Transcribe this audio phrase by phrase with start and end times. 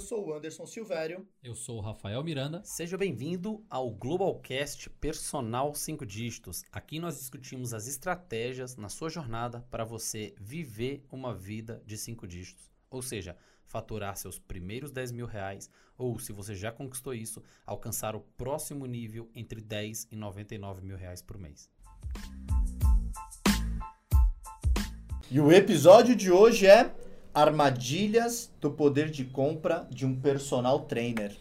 [0.00, 1.28] Eu sou o Anderson Silvério.
[1.44, 2.62] Eu sou o Rafael Miranda.
[2.64, 6.64] Seja bem-vindo ao Globalcast Personal 5 Dígitos.
[6.72, 12.26] Aqui nós discutimos as estratégias na sua jornada para você viver uma vida de 5
[12.26, 12.70] dígitos.
[12.90, 13.36] Ou seja,
[13.66, 15.68] faturar seus primeiros 10 mil reais
[15.98, 20.96] ou, se você já conquistou isso, alcançar o próximo nível entre 10 e 99 mil
[20.96, 21.68] reais por mês.
[25.30, 26.90] E o episódio de hoje é
[27.34, 31.32] Armadilhas do poder de compra de um personal trainer.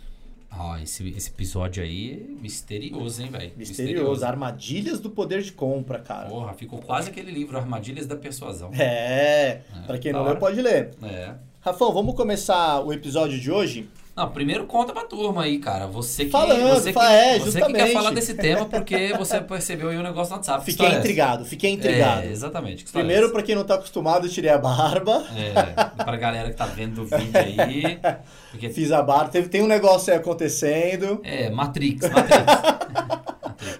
[0.52, 3.52] Ó, esse, esse episódio aí é misterioso, hein, velho?
[3.56, 4.26] Misterioso.
[4.26, 6.28] Armadilhas do poder de compra, cara.
[6.28, 8.72] Porra, ficou quase aquele livro, Armadilhas da Persuasão.
[8.74, 10.92] É, pra quem não leu, pode ler.
[11.04, 11.36] É.
[11.62, 13.90] Rafão, vamos começar o episódio de hoje?
[14.20, 15.88] Não, primeiro conta pra turma aí, cara.
[15.88, 19.88] Você que, Falando, você que, é, você que quer falar desse tema porque você percebeu
[19.88, 20.66] aí um negócio no WhatsApp.
[20.66, 22.28] Que Fiquei é intrigado, fiquei intrigado.
[22.28, 22.84] É, exatamente.
[22.84, 25.26] História Primeiro, é pra quem não tá acostumado, eu tirei a barba?
[25.38, 27.97] É, pra galera que tá vendo o vídeo aí.
[28.52, 29.30] Porque, fiz a barba.
[29.30, 31.22] Teve, tem um negócio aí acontecendo.
[31.23, 32.44] é, Matrix, Matrix.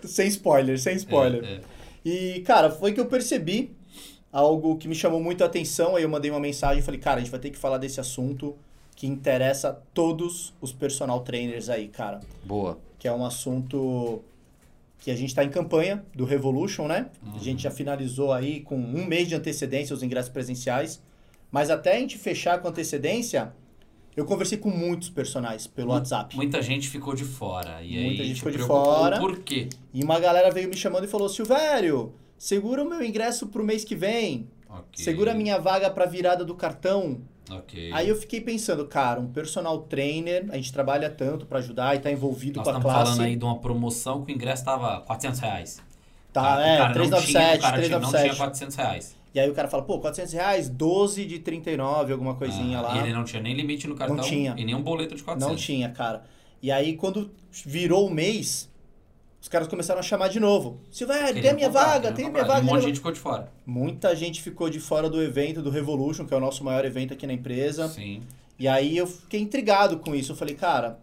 [0.10, 1.44] Sem spoiler, sem spoiler.
[1.44, 1.62] É, é.
[2.06, 3.76] E, cara, foi que eu percebi
[4.32, 5.98] algo que me chamou muito a atenção.
[5.98, 8.00] Aí eu mandei uma mensagem e falei, cara, a gente vai ter que falar desse
[8.00, 8.56] assunto
[9.00, 12.20] que interessa a todos os personal trainers aí, cara.
[12.44, 12.78] Boa.
[13.00, 14.22] Que é um assunto
[14.98, 17.06] que a gente está em campanha do Revolution, né?
[17.34, 21.02] A gente já finalizou aí com um mês de antecedência os ingressos presenciais.
[21.50, 23.54] Mas até a gente fechar com antecedência,
[24.18, 26.36] eu conversei com muitos personagens pelo WhatsApp.
[26.36, 27.82] Muita gente ficou de fora.
[27.82, 29.18] E Muita aí gente te ficou de fora.
[29.18, 29.70] Por quê?
[29.94, 33.86] E uma galera veio me chamando e falou: Silvério, segura o meu ingresso pro mês
[33.86, 34.50] que vem.
[34.68, 35.02] Ok.
[35.02, 37.22] Segura a minha vaga pra virada do cartão.
[37.52, 37.92] Ok.
[37.94, 42.00] Aí eu fiquei pensando, cara, um personal trainer, a gente trabalha tanto pra ajudar e
[42.00, 43.12] tá envolvido Nós com a estamos classe.
[43.12, 45.82] falando aí de uma promoção que o ingresso tava 400 reais.
[46.32, 48.38] Tá, O é, cara não tinha- 397, o cara tinha- Não tinha 397.
[48.38, 49.16] 400 reais.
[49.34, 52.98] E aí o cara fala, pô, 400 reais, 12 de 39, alguma coisinha Ah, lá.
[53.00, 54.54] Ele não tinha nem limite no cartão Não tinha.
[54.58, 55.48] e nem um boleto de 400.
[55.50, 56.24] Não tinha, cara.
[56.62, 57.32] E aí quando
[57.66, 58.69] virou o mês,
[59.42, 60.82] os caras começaram a chamar de novo.
[60.92, 62.60] Silvério, tem a minha comprar, vaga, tem a minha vaga.
[62.60, 63.52] E um monte de a gente ficou de fora.
[63.66, 67.14] Muita gente ficou de fora do evento do Revolution, que é o nosso maior evento
[67.14, 67.88] aqui na empresa.
[67.88, 68.22] Sim.
[68.58, 70.34] E aí eu fiquei intrigado com isso.
[70.34, 71.00] Eu falei, cara,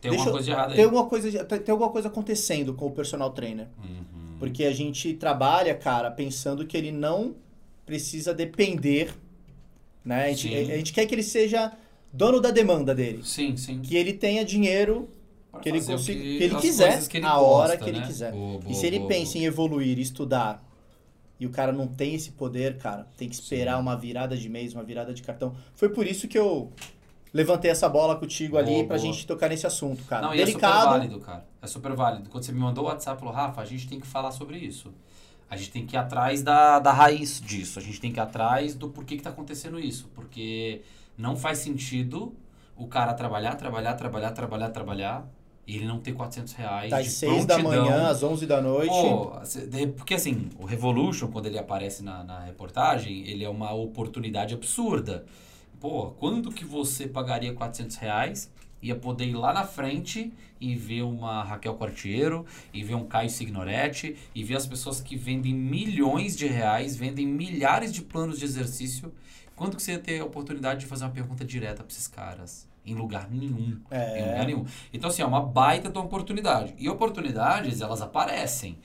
[0.00, 0.76] Tem alguma eu- coisa de errado aí.
[0.76, 3.66] tem alguma coisa, tem alguma coisa acontecendo com o personal trainer.
[3.84, 4.36] Uhum.
[4.38, 7.34] Porque a gente trabalha, cara, pensando que ele não
[7.84, 9.12] precisa depender,
[10.04, 10.24] né?
[10.26, 10.72] A gente, Sim.
[10.72, 11.72] a gente quer que ele seja
[12.12, 13.20] dono da demanda dele.
[13.24, 13.80] Sim, sim.
[13.80, 15.10] Que ele tenha dinheiro
[15.58, 18.06] que ele consiga, que- que ele quiser, que ele a hora gosta, que ele né?
[18.06, 18.32] quiser.
[18.32, 19.42] Boa, boa, e se ele boa, pensa boa.
[19.42, 20.64] em evoluir, estudar,
[21.40, 23.82] e o cara não tem esse poder, cara, tem que esperar Sim.
[23.82, 25.54] uma virada de mês, uma virada de cartão.
[25.74, 26.72] Foi por isso que eu
[27.32, 29.06] levantei essa bola contigo ali Boa, pra boa.
[29.06, 30.22] gente tocar nesse assunto, cara.
[30.26, 30.90] Não, e é super Delicado.
[30.90, 31.46] válido, cara.
[31.62, 32.28] É super válido.
[32.30, 34.92] Quando você me mandou o WhatsApp, falou, Rafa, a gente tem que falar sobre isso.
[35.50, 37.78] A gente tem que ir atrás da, da raiz disso.
[37.78, 40.08] A gente tem que ir atrás do porquê que tá acontecendo isso.
[40.14, 40.82] Porque
[41.16, 42.34] não faz sentido
[42.76, 45.26] o cara trabalhar, trabalhar, trabalhar, trabalhar, trabalhar
[45.68, 48.88] e ele não ter 400 reais Das de 6 da manhã às 11 da noite.
[48.88, 49.32] Pô,
[49.98, 55.26] porque assim, o Revolution, quando ele aparece na, na reportagem, ele é uma oportunidade absurda.
[55.78, 61.02] Pô, quando que você pagaria 400 reais, ia poder ir lá na frente e ver
[61.02, 66.34] uma Raquel Quartiero, e ver um Caio Signoretti, e ver as pessoas que vendem milhões
[66.34, 69.12] de reais, vendem milhares de planos de exercício.
[69.54, 72.67] Quando que você ia ter a oportunidade de fazer uma pergunta direta para esses caras?
[72.90, 73.78] Em lugar nenhum.
[73.90, 74.18] É.
[74.20, 74.64] Em lugar nenhum.
[74.92, 76.74] Então, assim, é uma baita de uma oportunidade.
[76.78, 78.78] E oportunidades, elas aparecem.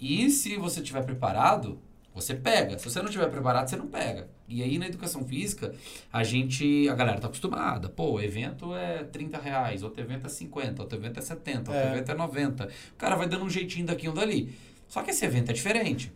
[0.00, 1.78] E se você estiver preparado,
[2.14, 2.78] você pega.
[2.78, 4.28] Se você não estiver preparado, você não pega.
[4.48, 5.74] E aí, na educação física,
[6.12, 6.88] a gente...
[6.88, 7.88] A galera tá acostumada.
[7.88, 11.74] Pô, o evento é 30 reais, outro evento é 50, outro evento é 70, outro
[11.86, 11.92] É.
[11.92, 12.64] evento é 90.
[12.66, 14.54] O cara vai dando um jeitinho daqui e um dali.
[14.88, 16.12] Só que esse evento é diferente.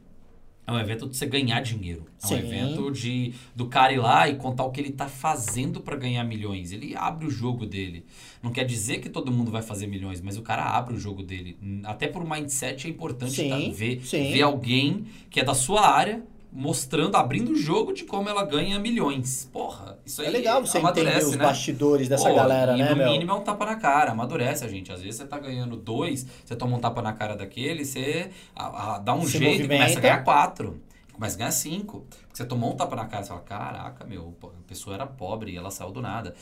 [0.70, 2.06] É um evento de você ganhar dinheiro.
[2.22, 2.36] É um Sim.
[2.36, 6.22] evento de do cara ir lá e contar o que ele tá fazendo para ganhar
[6.24, 6.72] milhões.
[6.72, 8.04] Ele abre o jogo dele.
[8.42, 11.22] Não quer dizer que todo mundo vai fazer milhões, mas o cara abre o jogo
[11.22, 11.58] dele.
[11.84, 13.56] Até por mindset é importante Sim, tá?
[13.74, 14.32] ver, sim.
[14.32, 16.22] ver alguém que é da sua área
[16.52, 19.48] mostrando, abrindo o jogo de como ela ganha milhões.
[19.52, 21.44] Porra, isso aí É legal você entender amadurece, os né?
[21.44, 23.10] bastidores dessa Pô, galera, e né, no meu?
[23.12, 24.92] mínimo é um tapa na cara, amadurece a gente.
[24.92, 28.94] Às vezes você tá ganhando dois, você toma um tapa na cara daquele, você a-
[28.94, 30.00] a- dá um Se jeito e começa a movimenta.
[30.00, 30.80] ganhar quatro.
[31.12, 32.06] Começa a ganhar cinco.
[32.08, 35.52] Porque você tomou um tapa na cara, você fala, caraca, meu, a pessoa era pobre
[35.52, 36.34] e ela saiu do nada.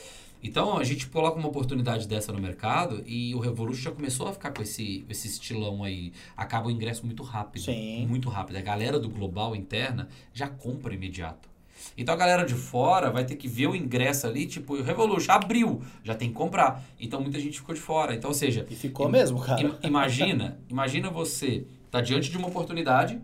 [0.42, 4.32] Então a gente coloca uma oportunidade dessa no mercado e o Revolution já começou a
[4.32, 6.12] ficar com esse, esse estilão aí.
[6.36, 7.64] Acaba o ingresso muito rápido.
[7.64, 8.06] Sim.
[8.06, 8.56] Muito rápido.
[8.56, 11.48] A galera do global interna já compra imediato.
[11.96, 15.30] Então a galera de fora vai ter que ver o ingresso ali, tipo, o Revolution
[15.32, 16.84] abriu, já tem que comprar.
[16.98, 18.14] Então muita gente ficou de fora.
[18.14, 19.62] Então, ou seja, E ficou mesmo, cara.
[19.62, 23.20] im- imagina, imagina você tá diante de uma oportunidade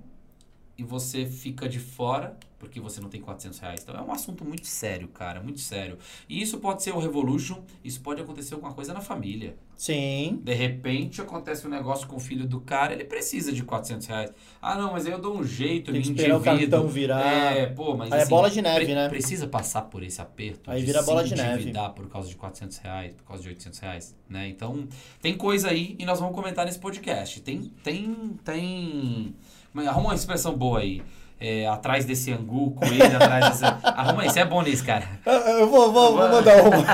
[0.78, 3.80] e você fica de fora porque você não tem 400 reais.
[3.82, 5.98] Então é um assunto muito sério, cara, muito sério.
[6.28, 9.56] E isso pode ser o Revolution, isso pode acontecer alguma coisa na família.
[9.76, 10.40] Sim.
[10.42, 14.32] De repente acontece um negócio com o filho do cara, ele precisa de 400 reais.
[14.62, 17.56] Ah, não, mas aí eu dou um jeito, Tem me esperar o cartão virar.
[17.56, 19.08] É, pô, mas Aí é assim, bola de neve, né?
[19.08, 21.72] Precisa passar por esse aperto Aí de vira se bola de neve.
[21.94, 24.48] por causa de 400 reais, por causa de 800 reais, né?
[24.48, 24.86] Então,
[25.20, 27.40] tem coisa aí e nós vamos comentar nesse podcast.
[27.40, 29.34] Tem, tem, tem...
[29.86, 31.02] Arruma uma expressão boa aí.
[31.40, 33.64] É, atrás desse angu, coelho atrás desse...
[33.84, 35.06] Arruma aí, você é bom nisso, cara.
[35.26, 36.84] Eu- Eu vou, vou, vou mandar uma.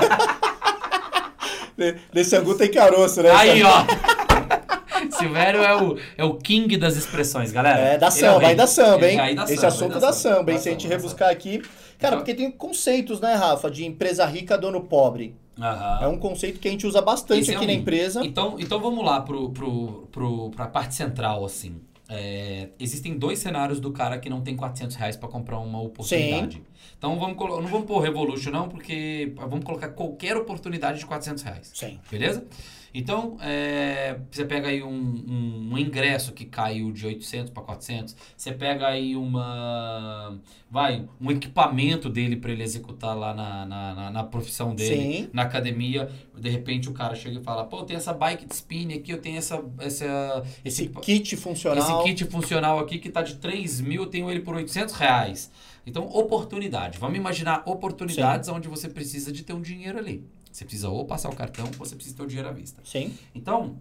[2.13, 3.31] Nesse angu tem caroço, né?
[3.31, 3.85] Aí, ó.
[5.17, 7.79] Silvério é o, é o king das expressões, galera.
[7.79, 8.47] É, da Ele samba, o rei.
[8.47, 9.19] vai da samba, hein?
[9.19, 10.57] Aí Esse samba, assunto aí da samba, hein?
[10.59, 11.61] Se a gente rebuscar aqui.
[11.97, 13.69] Cara, porque tem conceitos, né, Rafa?
[13.69, 15.35] De empresa rica, dono pobre.
[15.59, 15.99] Aham.
[16.01, 17.67] É um conceito que a gente usa bastante Esse é aqui um.
[17.67, 18.21] na empresa.
[18.25, 21.75] Então, então vamos lá pro, pro, pro, pra parte central, assim.
[22.13, 26.61] É, existem dois cenários do cara que não tem 400 reais pra comprar uma oportunidade.
[26.97, 31.71] Então vamos não vamos pôr Revolution não, porque vamos colocar qualquer oportunidade de 400 reais.
[31.73, 32.01] Sim.
[32.11, 32.45] Beleza?
[32.93, 38.15] Então, é, você pega aí um, um, um ingresso que caiu de 800 para 400,
[38.35, 40.37] você pega aí uma,
[40.69, 45.29] vai, um equipamento dele para ele executar lá na, na, na, na profissão dele, Sim.
[45.31, 48.53] na academia, de repente o cara chega e fala, pô, eu tenho essa bike de
[48.55, 51.77] spin aqui, eu tenho essa, essa, Esse equipa- kit funcional.
[51.79, 55.49] esse kit funcional aqui que tá de 3 mil, eu tenho ele por 800 reais.
[55.87, 56.99] Então, oportunidade.
[56.99, 60.23] Vamos imaginar oportunidades onde você precisa de ter um dinheiro ali.
[60.51, 62.81] Você precisa ou passar o cartão ou você precisa ter o dinheiro à vista.
[62.83, 63.13] Sim.
[63.33, 63.77] Então,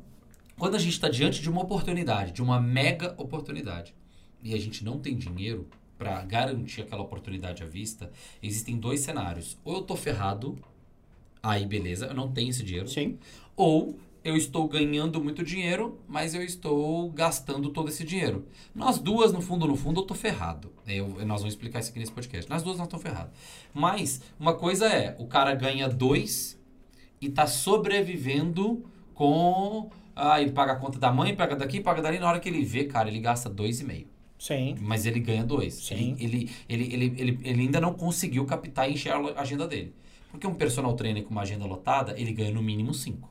[0.58, 3.94] quando a gente está diante de uma oportunidade, de uma mega oportunidade,
[4.42, 5.68] e a gente não tem dinheiro
[5.98, 8.10] para garantir aquela oportunidade à vista,
[8.42, 9.58] existem dois cenários.
[9.64, 10.58] Ou eu tô ferrado,
[11.42, 12.88] aí beleza, eu não tenho esse dinheiro.
[12.88, 13.18] Sim.
[13.56, 18.46] Ou eu estou ganhando muito dinheiro, mas eu estou gastando todo esse dinheiro.
[18.74, 20.70] Nós duas, no fundo, no fundo, eu tô ferrado.
[20.86, 22.50] Eu, nós vamos explicar isso aqui nesse podcast.
[22.50, 23.32] Nós duas nós estamos ferrados.
[23.72, 26.59] Mas uma coisa é, o cara ganha dois
[27.20, 28.84] e tá sobrevivendo
[29.14, 29.90] com...
[30.14, 32.18] Ah, ele paga a conta da mãe, paga daqui, paga dali.
[32.18, 34.08] Na hora que ele vê, cara, ele gasta dois e meio.
[34.38, 34.74] Sim.
[34.80, 35.74] Mas ele ganha dois.
[35.74, 36.16] Sim.
[36.18, 39.94] Ele, ele, ele, ele, ele, ele ainda não conseguiu captar e encher a agenda dele.
[40.30, 43.30] Porque um personal trainer com uma agenda lotada, ele ganha no mínimo cinco.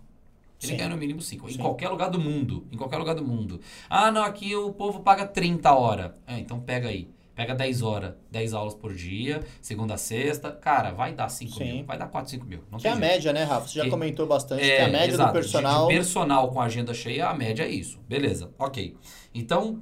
[0.62, 0.77] Ele Sim.
[0.77, 1.50] ganha no mínimo 5.
[1.50, 2.68] Em qualquer lugar do mundo.
[2.71, 3.62] Em qualquer lugar do mundo.
[3.89, 6.12] Ah, não, aqui o povo paga 30 horas.
[6.27, 7.07] É, então pega aí.
[7.39, 10.51] Pega 10 horas, 10 aulas por dia, segunda a sexta.
[10.51, 11.63] Cara, vai dar 5 Sim.
[11.75, 11.86] mil.
[11.86, 12.65] Vai dar 4, 5 mil.
[12.69, 13.07] Não Que é a jeito.
[13.07, 13.65] média, né, Rafa?
[13.65, 15.31] Você já Que- comentou bastante que É, a média exato.
[15.31, 15.88] do De- personal.
[15.88, 17.97] De, personal com agenda cheia, a média é isso.
[18.09, 18.97] Beleza, ok.
[19.33, 19.81] Então,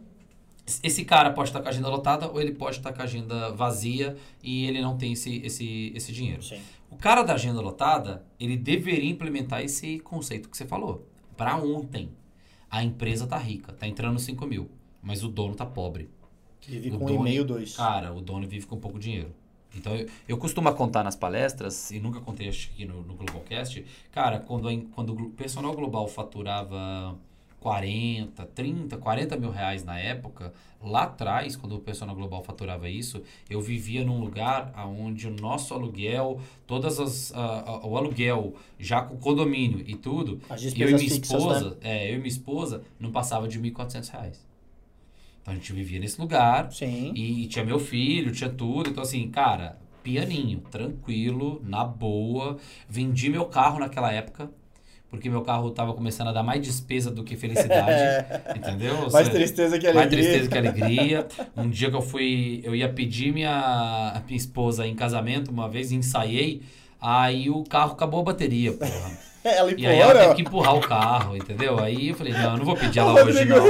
[0.84, 3.50] esse cara pode estar com a agenda lotada ou ele pode estar com a agenda
[3.54, 6.44] vazia e ele não tem esse, esse, esse dinheiro.
[6.44, 6.60] Sim.
[6.92, 11.08] O cara da agenda lotada, ele deveria implementar esse conceito que você falou.
[11.36, 12.12] Para ontem,
[12.70, 14.70] a empresa tá rica, tá entrando 5 mil,
[15.02, 16.16] mas o dono tá pobre.
[16.68, 17.76] Vive O com um dono- e-mail, dois.
[17.76, 19.30] Cara, o dono vive com pouco dinheiro.
[19.76, 24.40] Então, eu, eu costumo contar nas palestras, e nunca contei que no, no Globalcast, cara,
[24.40, 27.16] quando, quando o personal global faturava
[27.60, 33.22] 40, 30, 40 mil reais na época, lá atrás, quando o personal global faturava isso,
[33.50, 39.02] eu vivia num lugar onde o nosso aluguel, todas as, a- a- o aluguel, já
[39.02, 41.76] com condomínio e tudo, eu e minha fixas, esposa, né?
[41.82, 44.48] é, eu e minha esposa, não passava de 1.400 reais.
[45.48, 47.14] Então a gente vivia nesse lugar, Sim.
[47.16, 48.90] e tinha meu filho, tinha tudo.
[48.90, 52.58] Então, assim, cara, pianinho, tranquilo, na boa.
[52.90, 54.52] Vendi meu carro naquela época,
[55.10, 58.26] porque meu carro tava começando a dar mais despesa do que felicidade.
[58.60, 59.10] entendeu?
[59.10, 60.22] Mais tristeza que mais alegria.
[60.22, 61.28] tristeza que alegria.
[61.56, 65.94] Um dia que eu fui, eu ia pedir minha, minha esposa em casamento uma vez,
[65.94, 66.62] ensaiei.
[67.00, 69.28] Aí o carro acabou a bateria, porra.
[69.44, 71.80] Ela E aí ela teve que empurrar o carro, entendeu?
[71.80, 73.64] Aí eu falei, não, eu não vou pedir ela hoje não,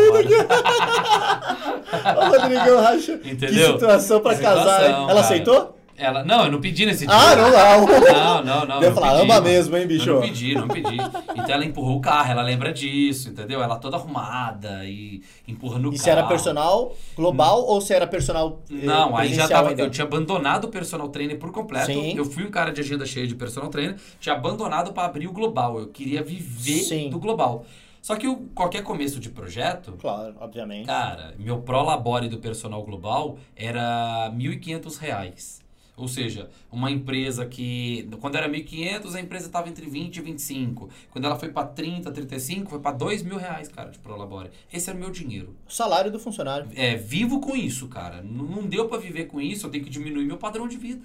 [1.92, 3.14] Ô, Rodrigão, racha.
[3.24, 3.74] Entendeu?
[3.74, 5.20] Que situação pra Que casar, situação, Ela cara.
[5.20, 5.74] aceitou?
[6.00, 7.16] Ela, não, eu não pedi nesse dia.
[7.16, 7.88] Ah, não, não.
[7.88, 8.80] Não, não, não.
[8.80, 9.46] Deu não falar, pedi, ama mano.
[9.48, 10.08] mesmo, hein, bicho?
[10.12, 10.94] Eu não pedi, não pedi.
[10.96, 13.64] Então ela empurrou o carro, ela lembra disso, entendeu?
[13.64, 16.04] Ela toda arrumada e empurrando o E carro.
[16.04, 19.70] se era personal global ou se era personal eh, Não, aí já tava.
[19.70, 19.82] ainda?
[19.82, 21.88] Eu tinha abandonado o personal trainer por completo.
[21.88, 22.16] Sim.
[22.16, 25.32] Eu fui um cara de agenda cheia de personal trainer, tinha abandonado para abrir o
[25.34, 25.80] global.
[25.80, 27.10] Eu queria viver Sim.
[27.10, 27.66] do global.
[28.02, 30.86] Só que o, qualquer começo de projeto, Claro, obviamente.
[30.86, 35.68] Cara, meu prolabore do personal global era 1.500 reais.
[35.98, 40.90] Ou seja, uma empresa que, quando era 1.500, a empresa estava entre 20 e 25.
[41.10, 44.52] Quando ela foi para 30, 35, foi para R$ mil reais, cara, de prolabore.
[44.72, 45.56] Esse era o meu dinheiro.
[45.68, 46.70] O salário do funcionário.
[46.76, 48.22] É, vivo com isso, cara.
[48.22, 51.02] Não, não deu para viver com isso, eu tenho que diminuir meu padrão de vida.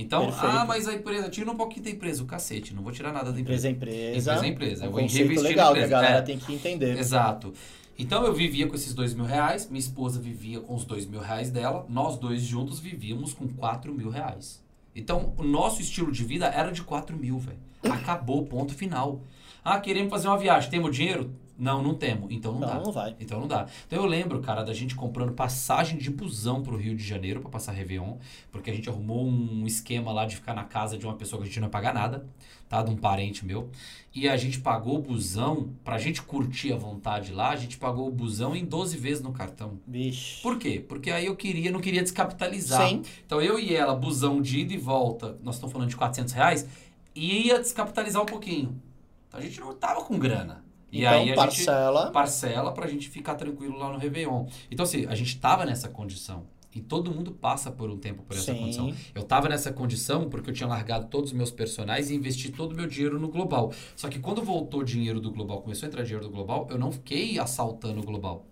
[0.00, 0.46] Então, Perfeito.
[0.56, 2.22] ah, mas a empresa, tira um pouquinho da empresa.
[2.22, 3.96] O cacete, não vou tirar nada da Empresa empresa.
[3.96, 4.30] é empresa.
[4.32, 4.84] Empresa é empresa.
[4.84, 5.88] É Eu vou reinvestir na legal que a empresa.
[6.02, 6.22] galera É.
[6.22, 6.98] tem que entender.
[6.98, 7.52] Exato.
[7.98, 11.20] Então eu vivia com esses dois mil reais, minha esposa vivia com os dois mil
[11.20, 14.62] reais dela, nós dois juntos vivíamos com quatro mil reais.
[14.96, 17.58] Então o nosso estilo de vida era de quatro mil, velho.
[17.90, 19.20] Acabou, ponto final.
[19.62, 21.30] Ah, queremos fazer uma viagem, temos dinheiro?
[21.60, 22.30] Não, não temos.
[22.30, 22.74] Então não, Não, dá.
[22.80, 23.14] não vai.
[23.20, 23.66] Então não dá.
[23.86, 27.50] Então eu lembro, cara, da gente comprando passagem de busão pro Rio de Janeiro pra
[27.50, 28.16] passar Réveillon,
[28.50, 31.44] porque a gente arrumou um esquema lá de ficar na casa de uma pessoa que
[31.44, 32.26] a gente não ia pagar nada,
[32.66, 32.82] tá?
[32.82, 33.68] De um parente meu.
[34.14, 38.08] E a gente pagou o busão, pra gente curtir a vontade lá, a gente pagou
[38.08, 39.78] o busão em 12 vezes no cartão.
[39.86, 40.40] Vixe.
[40.42, 40.82] Por quê?
[40.88, 42.88] Porque aí eu queria, não queria descapitalizar.
[42.88, 43.02] Sim.
[43.26, 46.66] Então eu e ela, busão de ida e volta, nós estamos falando de 400 reais,
[47.14, 48.80] ia descapitalizar um pouquinho.
[49.28, 50.64] Então a gente não tava com grana.
[50.92, 52.10] E então, aí a gente parcela.
[52.10, 54.46] parcela pra gente ficar tranquilo lá no Réveillon.
[54.70, 56.44] Então, assim, a gente tava nessa condição.
[56.72, 58.60] E todo mundo passa por um tempo por essa Sim.
[58.60, 58.94] condição.
[59.14, 62.72] Eu tava nessa condição porque eu tinha largado todos os meus personagens e investi todo
[62.72, 63.72] o meu dinheiro no global.
[63.96, 66.78] Só que quando voltou o dinheiro do global, começou a entrar dinheiro do global, eu
[66.78, 68.46] não fiquei assaltando o global.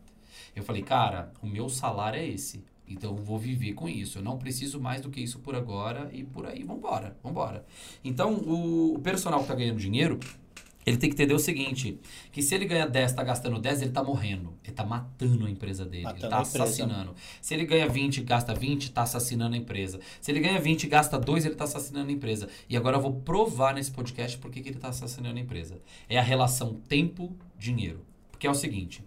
[0.54, 2.64] Eu falei, cara, o meu salário é esse.
[2.88, 4.18] Então eu vou viver com isso.
[4.18, 6.64] Eu não preciso mais do que isso por agora e por aí.
[6.64, 7.64] Vambora, vambora.
[8.02, 10.18] Então o, o personal que tá ganhando dinheiro,
[10.86, 11.98] ele tem que entender o seguinte:
[12.32, 14.54] que se ele ganha 10, tá gastando 10, ele tá morrendo.
[14.64, 16.04] Ele tá matando a empresa dele.
[16.04, 16.64] Matando ele tá empresa.
[16.64, 17.14] assassinando.
[17.40, 20.00] Se ele ganha 20 gasta 20, tá assassinando a empresa.
[20.20, 22.48] Se ele ganha 20 gasta 2, ele tá assassinando a empresa.
[22.68, 25.78] E agora eu vou provar nesse podcast por que que ele tá assassinando a empresa.
[26.08, 28.00] É a relação tempo-dinheiro.
[28.30, 29.04] Porque é o seguinte: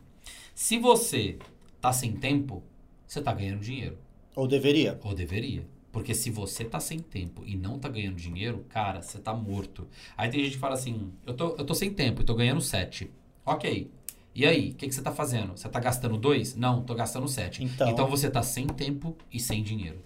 [0.54, 1.38] se você
[1.80, 2.63] tá sem tempo,
[3.08, 3.98] você tá ganhando dinheiro.
[4.36, 5.00] Ou deveria.
[5.04, 5.66] Ou deveria.
[5.91, 9.88] Porque se você tá sem tempo e não tá ganhando dinheiro, cara, você tá morto.
[10.17, 12.62] Aí tem gente que fala assim: eu tô, eu tô sem tempo, eu tô ganhando
[12.62, 13.12] 7.
[13.45, 13.89] Ok.
[14.33, 15.57] E aí, o que, que você tá fazendo?
[15.57, 16.55] Você tá gastando 2?
[16.55, 17.63] Não, tô gastando 7.
[17.65, 20.00] Então- então você tá sem tempo e sem dinheiro.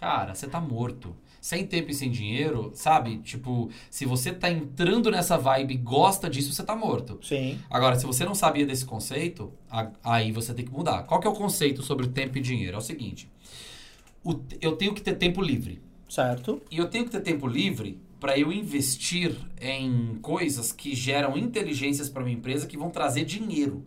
[0.00, 1.14] Cara, você tá morto.
[1.40, 3.18] Sem tempo e sem dinheiro, sabe?
[3.18, 7.18] Tipo, se você tá entrando nessa vibe e gosta disso, você tá morto.
[7.22, 7.60] Sim.
[7.70, 9.52] Agora, se você não sabia desse conceito,
[10.02, 11.02] aí você tem que mudar.
[11.04, 12.74] Qual que é o conceito sobre tempo e dinheiro?
[12.76, 13.28] É o seguinte:
[14.26, 15.80] o eu tenho que ter tempo livre.
[16.08, 16.60] Certo.
[16.70, 22.08] E eu tenho que ter tempo livre para eu investir em coisas que geram inteligências
[22.08, 23.84] para minha empresa que vão trazer dinheiro.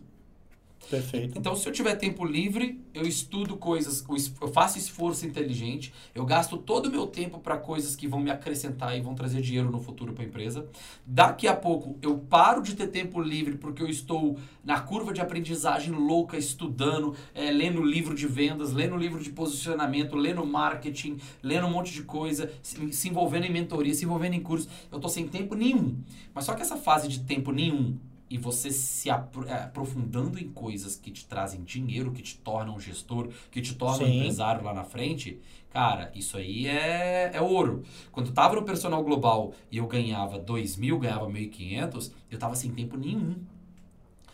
[0.90, 1.38] Perfeito.
[1.38, 4.04] Então, se eu tiver tempo livre, eu estudo coisas,
[4.40, 8.28] eu faço esforço inteligente, eu gasto todo o meu tempo para coisas que vão me
[8.28, 10.66] acrescentar e vão trazer dinheiro no futuro para a empresa.
[11.06, 15.20] Daqui a pouco, eu paro de ter tempo livre porque eu estou na curva de
[15.20, 21.68] aprendizagem louca, estudando, eh, lendo livro de vendas, lendo livro de posicionamento, lendo marketing, lendo
[21.68, 24.68] um monte de coisa, se, envolvendo em mentoria, se envolvendo em cursos.
[24.90, 25.96] Eu tô sem tempo nenhum.
[26.34, 27.96] Mas só que essa fase de tempo nenhum
[28.30, 32.80] e você se eh, aprofundando em coisas que te trazem dinheiro, que te tornam um
[32.80, 37.82] gestor, que te tornam um empresário lá na frente, cara, isso aí é, é ouro.
[38.12, 42.54] Quando eu tava no personal global e eu ganhava 2 mil, ganhava 1.500, eu tava
[42.54, 43.34] sem tempo nenhum.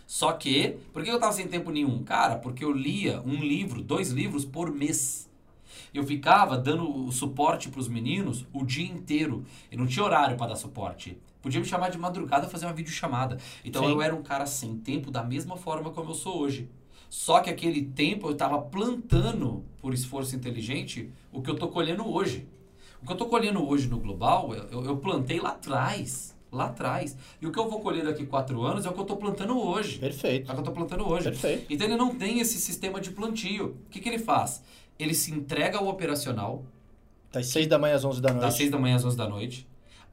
[0.07, 2.05] Só que, por que eu tava sem tempo nenhum?
[2.05, 5.29] Cara, porque eu lia um livro, dois livros por mês.
[5.93, 9.45] Eu ficava dando suporte para os meninos o dia inteiro.
[9.73, 11.19] E não tinha horário para dar suporte.
[11.43, 13.39] Podia me chamar de madrugada e fazer uma videochamada.
[13.65, 13.91] Então Sim.
[13.93, 16.69] eu era um cara sem tempo da mesma forma como eu sou hoje.
[17.09, 22.07] Só que aquele tempo eu estava plantando, por esforço inteligente, o que eu tô colhendo
[22.09, 22.49] hoje.
[23.01, 26.35] O que eu tô colhendo hoje no global, eu, eu- plantei lá atrás.
[26.51, 27.17] Lá atrás.
[27.41, 29.57] E o que eu vou colher daqui quatro anos é o que eu tô plantando
[29.59, 29.99] hoje.
[29.99, 30.49] Perfeito.
[30.49, 31.25] É o que eu tô plantando hoje.
[31.25, 31.67] Perfeito.
[31.73, 33.77] Então ele não tem esse sistema de plantio.
[33.87, 34.63] O que, que ele faz?
[34.99, 36.65] Ele se entrega ao operacional
[37.31, 38.43] Das 6 da manhã às 11 da noite.
[38.43, 39.67] das 6 da manhã às 11 da noite.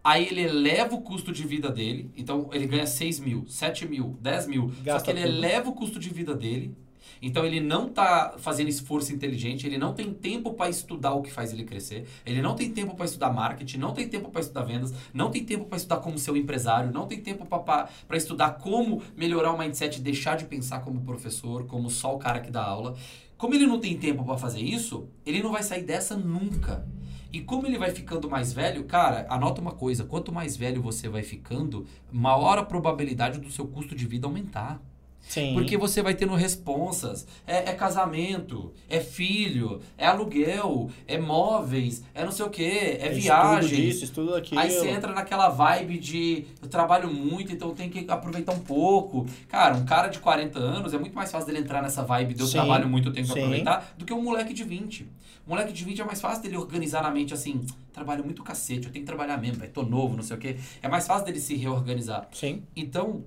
[0.04, 2.12] Aí ele eleva o custo de vida dele.
[2.18, 4.70] Então ele ganha 6 mil, 7 mil, 10 mil.
[4.70, 5.38] Só Gasta que ele tudo.
[5.38, 6.76] eleva o custo de vida dele.
[7.22, 11.32] Então ele não tá fazendo esforço inteligente, ele não tem tempo para estudar o que
[11.32, 14.64] faz ele crescer, ele não tem tempo para estudar marketing, não tem tempo para estudar
[14.64, 18.52] vendas, não tem tempo para estudar como ser um empresário, não tem tempo para estudar
[18.56, 22.62] como melhorar o mindset, deixar de pensar como professor, como só o cara que dá
[22.62, 22.94] aula.
[23.38, 26.86] Como ele não tem tempo para fazer isso, ele não vai sair dessa nunca.
[27.34, 31.10] E como ele vai ficando mais velho, cara, anota uma coisa: quanto mais velho você
[31.10, 34.80] vai ficando, maior a probabilidade do seu custo de vida aumentar.
[35.28, 35.54] Sim.
[35.54, 37.26] Porque você vai tendo responsas.
[37.48, 43.08] É, é casamento, é filho, é aluguel, é móveis, é não sei o quê, é
[43.08, 43.82] Estudo viagem.
[43.82, 44.60] disso, estudo daquilo.
[44.60, 48.60] Aí você entra naquela vibe de eu trabalho muito, então eu tenho que aproveitar um
[48.60, 49.26] pouco.
[49.48, 52.42] Cara, um cara de 40 anos é muito mais fácil dele entrar nessa vibe de
[52.42, 53.40] eu Sim, trabalho muito, eu tenho que sim.
[53.40, 55.04] aproveitar, do que um moleque de 20.
[55.46, 58.88] Um moleque de 20 é mais fácil dele organizar na mente assim, trabalho muito cacete,
[58.88, 60.58] eu tenho que trabalhar mesmo, velho, tô novo, não sei o quê.
[60.82, 62.28] É mais fácil dele se reorganizar.
[62.32, 62.64] Sim.
[62.76, 63.24] Então,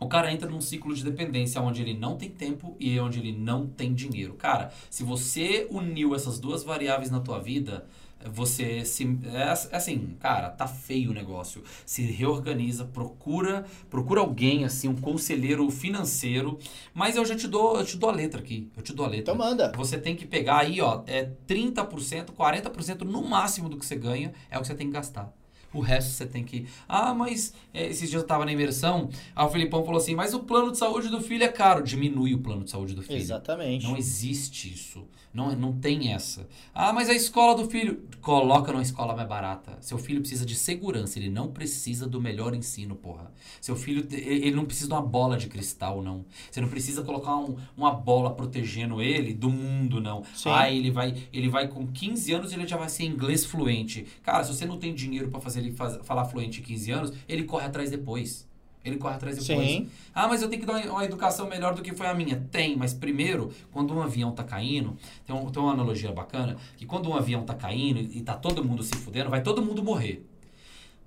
[0.00, 3.32] O cara entra num ciclo de dependência onde ele não tem tempo e onde ele
[3.32, 4.32] não tem dinheiro.
[4.32, 7.86] Cara, se você uniu essas duas variáveis na tua vida,
[8.28, 11.62] você se é assim, cara, tá feio o negócio.
[11.86, 16.58] Se reorganiza, procura, procura alguém assim, um conselheiro financeiro,
[16.92, 18.70] mas eu já te dou, eu te dou a letra aqui.
[18.76, 19.32] Eu te dou a letra.
[19.32, 19.72] Então manda.
[19.76, 24.32] Você tem que pegar aí, ó, é 30%, 40% no máximo do que você ganha
[24.50, 25.32] é o que você tem que gastar.
[25.72, 26.66] O resto você tem que.
[26.88, 30.34] Ah, mas é, esses dias eu tava na imersão, aí o Filipão falou assim: mas
[30.34, 31.82] o plano de saúde do filho é caro.
[31.82, 33.18] Diminui o plano de saúde do filho.
[33.18, 33.86] Exatamente.
[33.86, 35.06] Não existe isso.
[35.32, 36.48] Não, não tem essa.
[36.74, 38.08] Ah, mas a escola do filho.
[38.20, 39.78] Coloca numa escola mais barata.
[39.80, 43.32] Seu filho precisa de segurança, ele não precisa do melhor ensino, porra.
[43.60, 46.26] Seu filho, ele não precisa de uma bola de cristal, não.
[46.50, 50.22] Você não precisa colocar um, uma bola protegendo ele do mundo, não.
[50.34, 50.50] Sim.
[50.50, 54.06] Ah, ele vai, ele vai com 15 anos ele já vai ser inglês fluente.
[54.22, 57.12] Cara, se você não tem dinheiro para fazer ele faz, falar fluente em 15 anos,
[57.28, 58.49] ele corre atrás depois.
[58.84, 59.68] Ele corre atrás depois.
[59.68, 59.88] Sim.
[60.14, 62.46] Ah, mas eu tenho que dar uma educação melhor do que foi a minha.
[62.50, 64.96] Tem, mas primeiro, quando um avião tá caindo,
[65.26, 68.64] tem, um, tem uma analogia bacana, que quando um avião tá caindo e tá todo
[68.64, 70.26] mundo se fudendo, vai todo mundo morrer.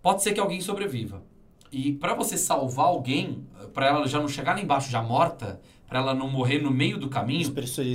[0.02, 1.24] Pode ser que alguém sobreviva.
[1.72, 5.98] E para você salvar alguém, para ela já não chegar lá embaixo já morta, para
[6.00, 7.40] ela não morrer no meio do caminho,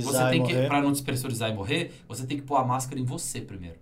[0.03, 3.05] você tem que para não despressurizar e morrer, você tem que pôr a máscara em
[3.05, 3.77] você primeiro.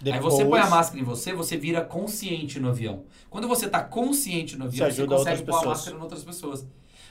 [0.00, 0.24] Depois...
[0.24, 3.04] Aí você põe a máscara em você, você vira consciente no avião.
[3.30, 5.64] Quando você está consciente no avião, você, consegue pôr pessoas.
[5.64, 6.66] a máscara em outras pessoas.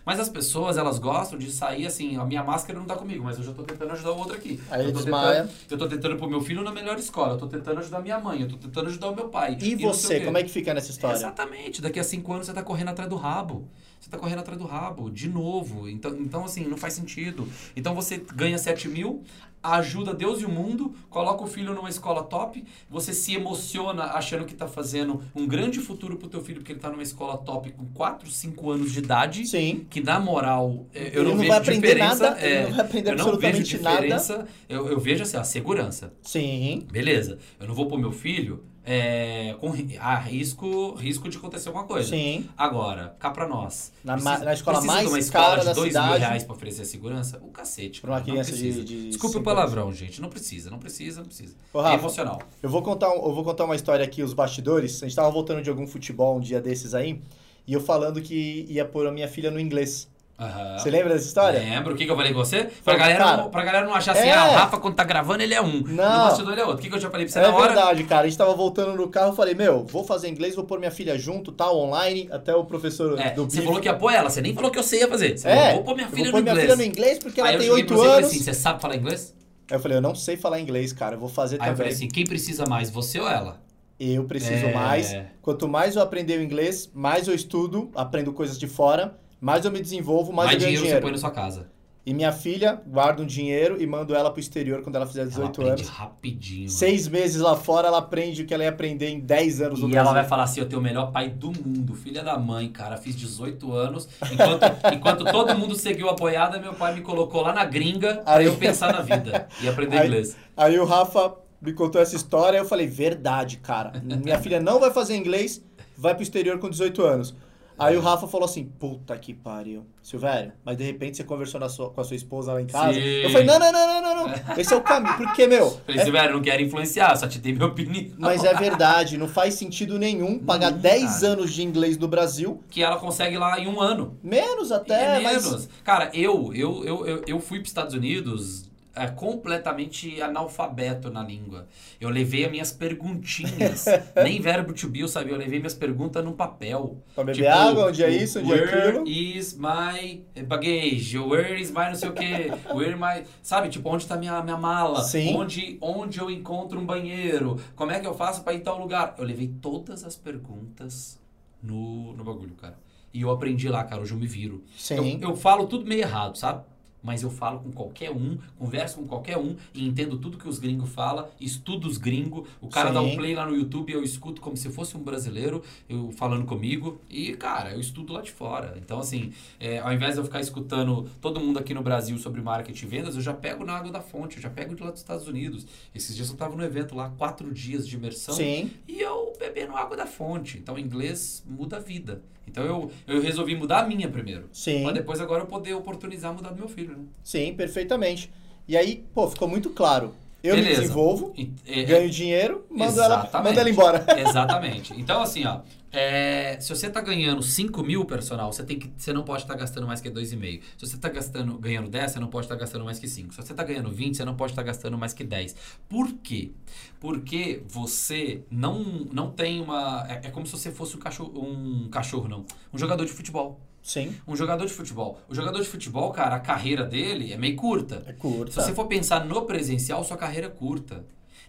[0.05, 3.37] Mas as pessoas, elas gostam de sair assim, a minha máscara não tá comigo, mas
[3.37, 4.59] eu já tô tentando ajudar o outro aqui.
[4.69, 5.43] Aí eu tô, desmaia.
[5.43, 8.19] tentando, eu tô tentando pôr meu filho na melhor escola, eu tô tentando ajudar minha
[8.19, 9.57] mãe, eu tô tentando ajudar o meu pai.
[9.61, 11.15] E, e você, como é que fica nessa história?
[11.15, 13.69] Exatamente, daqui a cinco anos você tá correndo atrás do rabo.
[14.03, 15.87] Você tá correndo atrás do rabo, de novo.
[15.87, 17.47] Então, então assim, não faz sentido.
[17.73, 19.23] Então você ganha 7 mil,
[19.63, 24.45] ajuda Deus e o mundo, coloca o filho numa escola top, você se emociona achando
[24.45, 27.71] que está fazendo um grande futuro pro teu filho, porque ele está numa escola top
[27.71, 29.47] com 4, 5 anos de idade.
[29.47, 29.85] Sim.
[29.89, 32.29] Que na moral, é, eu ele não, não vejo diferença.
[32.29, 34.37] Nada, é, ele não vai aprender eu não vejo diferença.
[34.37, 34.49] Nada.
[34.67, 36.13] Eu, eu vejo assim, a segurança.
[36.21, 36.85] Sim.
[36.91, 37.37] Beleza.
[37.59, 42.09] Eu não vou pôr meu filho é, com a risco, risco de acontecer alguma coisa.
[42.09, 42.49] Sim.
[42.57, 43.91] Agora, cá pra nós.
[44.03, 46.09] Na, precisa, na escola mais de uma escola cara de da dois cidade.
[46.09, 47.39] mil reais pra oferecer segurança?
[47.41, 48.01] O cacete.
[48.01, 49.97] Pra uma criança de, de Desculpe o palavrão, anos.
[49.97, 50.21] gente.
[50.21, 51.55] Não precisa, não precisa, não precisa.
[51.71, 52.41] Ô, Rafa, é emocional.
[52.61, 55.01] Eu vou, contar, eu vou contar uma história aqui, os bastidores.
[55.01, 57.21] A gente tava voltando de algum futebol um dia desses aí,
[57.65, 60.11] e eu falando que ia pôr a minha filha no inglês.
[60.39, 60.77] Uhum.
[60.79, 61.59] Você lembra dessa história?
[61.59, 61.93] Lembro.
[61.93, 62.67] O que, que eu falei com você?
[62.83, 64.33] Pra, galera, cara, não, pra galera não achar assim, é...
[64.33, 65.81] ah, o Rafa quando tá gravando ele é um.
[65.81, 65.93] Não.
[66.17, 66.79] No bastidor ele é outro.
[66.79, 67.65] O que, que eu já falei pra você é na hora?
[67.65, 68.21] É verdade, cara.
[68.21, 70.91] A gente tava voltando no carro, eu falei, meu, vou fazer inglês, vou pôr minha
[70.91, 74.29] filha junto, tal, online, até o professor é, do Você falou que ia pôr ela,
[74.29, 75.37] você nem falou que eu sei ia fazer.
[75.37, 76.71] Você é, falou, vou pôr minha filha vou no minha inglês.
[76.71, 78.27] filha no inglês porque ela Aí tem eu 8 você anos.
[78.29, 79.35] Assim, você sabe falar inglês?
[79.69, 81.71] Aí eu falei, eu não sei falar inglês, cara, eu vou fazer Aí também.
[81.73, 83.61] eu falei assim, quem precisa mais, você ou ela?
[83.99, 84.73] Eu preciso É.
[84.73, 85.15] mais.
[85.41, 89.71] Quanto mais eu aprender o inglês, mais eu estudo, aprendo coisas de fora, mais eu
[89.71, 91.01] me desenvolvo, mais, Mais eu ganho dinheiro você dinheiro.
[91.03, 91.67] põe na sua casa.
[92.05, 95.29] E minha filha guarda um dinheiro e mando ela pro exterior quando ela fizer Ela
[95.29, 95.87] 18 aprende anos.
[95.89, 96.69] rapidinho.
[96.69, 99.89] Seis meses lá fora, ela aprende o que ela ia aprender em 10 anos no
[99.89, 102.67] E ela vai falar assim, eu tenho o melhor pai do mundo, filha da mãe,
[102.69, 107.41] cara, fiz 18 anos, enquanto, enquanto todo mundo seguiu a boiada, meu pai me colocou
[107.41, 110.35] lá na gringa pra Aí- eu pensar na vida e aprender Aí- inglês.
[110.57, 113.93] Aí o Rafa me contou essa história e eu falei, verdade, cara.
[114.03, 115.63] Minha filha não vai fazer inglês,
[115.97, 117.33] vai pro exterior com 18 anos.
[117.77, 119.85] Aí o Rafa falou assim, puta que pariu.
[120.01, 122.93] Silvério, mas de repente você conversou na sua- com a sua esposa lá em casa.
[122.93, 122.99] Sim.
[122.99, 124.57] Eu falei, não, não, não, não, não, não.
[124.57, 125.15] Esse é o caminho.
[125.15, 128.11] Porque, meu, Falei, é- Silvério, não quero influenciar, só te dei minha opinião.
[128.17, 131.33] mas é verdade, não faz sentido nenhum pagar Hum, 10 cara.
[131.33, 132.61] anos de inglês no Brasil.
[132.69, 134.17] Que ela consegue lá em um ano.
[134.21, 135.45] Menos até, é mas...
[135.45, 135.69] menos.
[135.83, 141.67] Cara, eu, eu, eu, eu, eu fui para Estados Unidos é, completamente analfabeto na língua.
[141.99, 143.85] Eu levei as minhas perguntinhas.
[144.23, 145.33] Nem verbo to be eu sabia.
[145.33, 146.97] Eu levei minhas perguntas num papel.
[147.15, 149.07] Pra beber Tipo, água, onde é isso, onde é Where aquilo.
[149.07, 151.17] is my baggage?
[151.17, 152.51] Where is my não sei o quê?
[152.73, 153.23] Where my...
[153.41, 155.01] Sabe, tipo, onde tá minha, minha mala?
[155.03, 155.35] Sim.
[155.35, 157.59] Onde, onde eu encontro um banheiro?
[157.75, 159.15] Como é que eu faço para ir tal lugar?
[159.17, 161.19] Eu levei todas as perguntas
[161.61, 162.77] no, no bagulho, cara.
[163.13, 164.01] E eu aprendi lá, cara.
[164.01, 164.63] Hoje eu me viro.
[164.77, 165.19] Sim.
[165.21, 166.63] Eu, eu falo tudo meio errado, sabe?
[167.03, 170.57] Mas eu falo com qualquer um, converso com qualquer um e entendo tudo que os
[170.57, 172.47] gringos falam, estudo os gringos.
[172.61, 172.93] O cara Sim.
[172.93, 176.11] dá um play lá no YouTube e eu escuto como se fosse um brasileiro, eu
[176.11, 176.99] falando comigo.
[177.09, 178.75] E, cara, eu estudo lá de fora.
[178.77, 182.41] Então, assim, é, ao invés de eu ficar escutando todo mundo aqui no Brasil sobre
[182.41, 184.91] marketing e vendas, eu já pego na água da fonte, eu já pego de lá
[184.91, 185.65] dos Estados Unidos.
[185.93, 188.35] Esses dias eu tava no evento lá, quatro dias de imersão.
[188.35, 188.71] Sim.
[188.87, 190.57] E eu bebendo água da fonte.
[190.57, 192.21] Então, inglês muda a vida.
[192.47, 194.47] Então, eu, eu resolvi mudar a minha primeiro.
[194.51, 194.83] Sim.
[194.83, 197.03] Pra depois agora eu poder oportunizar mudar do meu filho, né?
[197.23, 198.31] Sim, perfeitamente.
[198.67, 200.13] E aí, pô, ficou muito claro.
[200.41, 200.81] Eu me Beleza.
[200.81, 204.05] desenvolvo, E- é- ganho dinheiro, mando ela, mando ela embora.
[204.19, 204.93] Exatamente.
[204.99, 205.59] Então, assim, ó.
[205.93, 209.53] É, se você tá ganhando 5 mil personal, você, tem que, você não pode estar
[209.53, 210.61] gastando mais que 2,5.
[210.75, 213.31] Se você tá gastando, ganhando 10, você não pode estar gastando mais que 5.
[213.31, 215.55] Se você tá ganhando 20, você não pode estar gastando mais que 10.
[215.87, 216.51] Por quê?
[216.99, 220.03] Porque você não, não tem uma.
[220.09, 221.39] É, é como se você fosse um cachorro.
[221.39, 222.43] Um cachorro, não.
[222.73, 223.61] Um jogador de futebol.
[223.83, 225.19] Sim, Um jogador de futebol.
[225.29, 228.01] O jogador de futebol, cara, a carreira dele é meio curta.
[228.07, 228.51] é curta.
[228.51, 231.05] Se você for pensar no presencial, sua carreira é curta.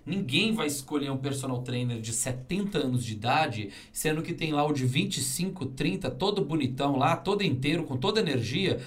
[0.07, 4.64] Ninguém vai escolher um personal trainer de 70 anos de idade, sendo que tem lá
[4.64, 8.81] o de 25, 30, todo bonitão lá, todo inteiro, com toda energia.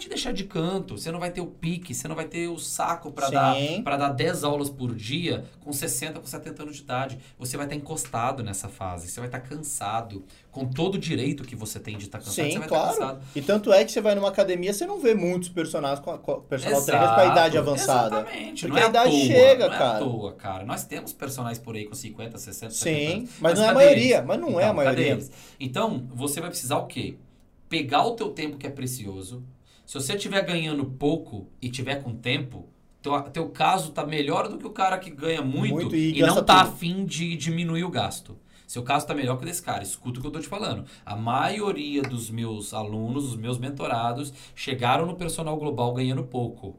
[0.00, 0.96] Te deixar de canto.
[0.96, 3.32] Você não vai ter o pique, você não vai ter o saco para Sim.
[3.34, 7.18] dar para dar 10 aulas por dia com 60, com 70 anos de idade.
[7.38, 11.54] Você vai estar encostado nessa fase, você vai estar cansado, com todo o direito que
[11.54, 12.92] você tem de estar cansado, você Sim, vai claro.
[12.92, 13.24] estar cansado.
[13.36, 16.40] E tanto é que você vai numa academia, você não vê muitos personagens com, com
[16.40, 18.16] personal trainers com a idade avançada.
[18.20, 18.66] Exatamente.
[18.66, 19.84] Porque não é a idade toa, chega, não cara.
[19.84, 20.64] É à toa, cara.
[20.64, 23.30] Nós temos personagens por aí com 50, 60, 70 Sim, anos.
[23.38, 24.26] mas não é a cadê maioria, eles?
[24.26, 25.18] mas não é a Então, maioria.
[25.60, 27.16] Então, você vai precisar o quê?
[27.68, 29.44] Pegar o teu tempo que é precioso.
[29.90, 32.68] Se você estiver ganhando pouco e tiver com tempo,
[33.02, 36.20] teu, teu caso tá melhor do que o cara que ganha muito, Muito e e,
[36.20, 36.74] não tá tudo.
[36.74, 38.38] afim de diminuir o gasto.
[38.68, 39.82] Seu caso tá melhor que o desse cara.
[39.82, 40.84] Escuta o que eu tô te falando.
[41.04, 46.78] A maioria dos meus alunos, os meus mentorados, chegaram no personal global ganhando pouco.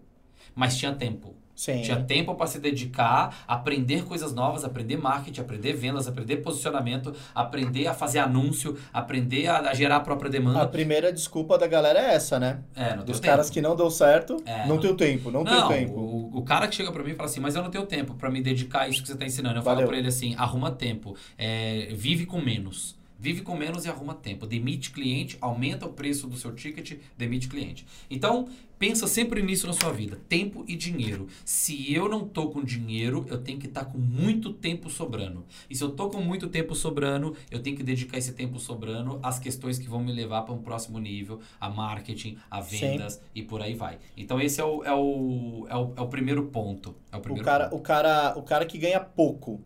[0.55, 1.35] Mas tinha tempo.
[1.61, 1.83] Sim.
[1.83, 7.85] Tinha tempo para se dedicar, aprender coisas novas, aprender marketing, aprender vendas, aprender posicionamento, aprender
[7.85, 10.67] a fazer anúncio, aprender a, a gerar a própria A demanda.
[10.67, 12.61] primeira desculpa da galera é essa, né?
[12.75, 13.53] É, não Dos tenho caras tempo.
[13.53, 15.99] que não deu certo, É, não não- tenho tempo, não, Não, tenho tempo.
[15.99, 18.15] O, o cara que chega pra mim e fala assim, mas eu não tenho tempo
[18.15, 19.59] pra me dedicar a isso que você tá ensinando.
[19.59, 19.81] Eu Valeu.
[19.81, 22.99] falo pra ele assim, arruma tempo, é, vive com menos.
[23.19, 24.47] Vive com menos e arruma tempo.
[24.47, 27.85] Demite cliente, aumenta o preço do seu ticket, demite cliente.
[28.09, 28.47] Então,
[28.81, 30.19] pensa sempre nisso na sua vida.
[30.27, 31.27] Tempo e dinheiro.
[31.45, 35.45] Se eu não tô com dinheiro, eu tenho que estar com muito tempo sobrando.
[35.69, 39.19] E se eu tô com muito tempo sobrando, eu tenho que dedicar esse tempo sobrando
[39.21, 42.79] às questões que vão me levar para um próximo nível, a marketing, a Sim.
[42.79, 43.99] vendas e por aí vai.
[44.17, 46.95] Então esse é o, é o, é o, é o primeiro ponto.
[47.11, 47.79] É o O primeiro cara, ponto.
[47.79, 49.61] o, cara, o cara que ganha pouco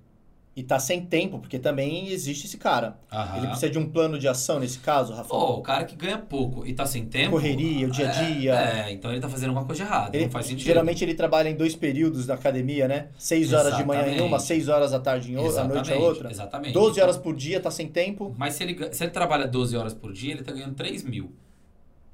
[0.56, 2.98] e tá sem tempo, porque também existe esse cara.
[3.12, 3.38] Aham.
[3.40, 5.28] Ele precisa de um plano de ação nesse caso, Rafa?
[5.28, 7.32] Pô, o cara que ganha pouco e tá sem tempo.
[7.32, 8.54] Correria, o dia a é- dia.
[8.56, 10.16] É, então ele tá fazendo alguma coisa errada.
[10.16, 10.66] Ele, não faz sentido.
[10.66, 13.10] geralmente ele trabalha em dois períodos na academia, né?
[13.18, 14.44] Seis horas de manhã em uma, Exatamente.
[14.44, 16.32] seis horas à tarde em outra, à noite a outra.
[16.32, 16.74] Exatamente.
[16.74, 18.34] 12 Então, horas por dia, tá sem tempo.
[18.38, 21.34] Mas se ele, se ele trabalha 12 horas por dia, ele tá ganhando 3 mil.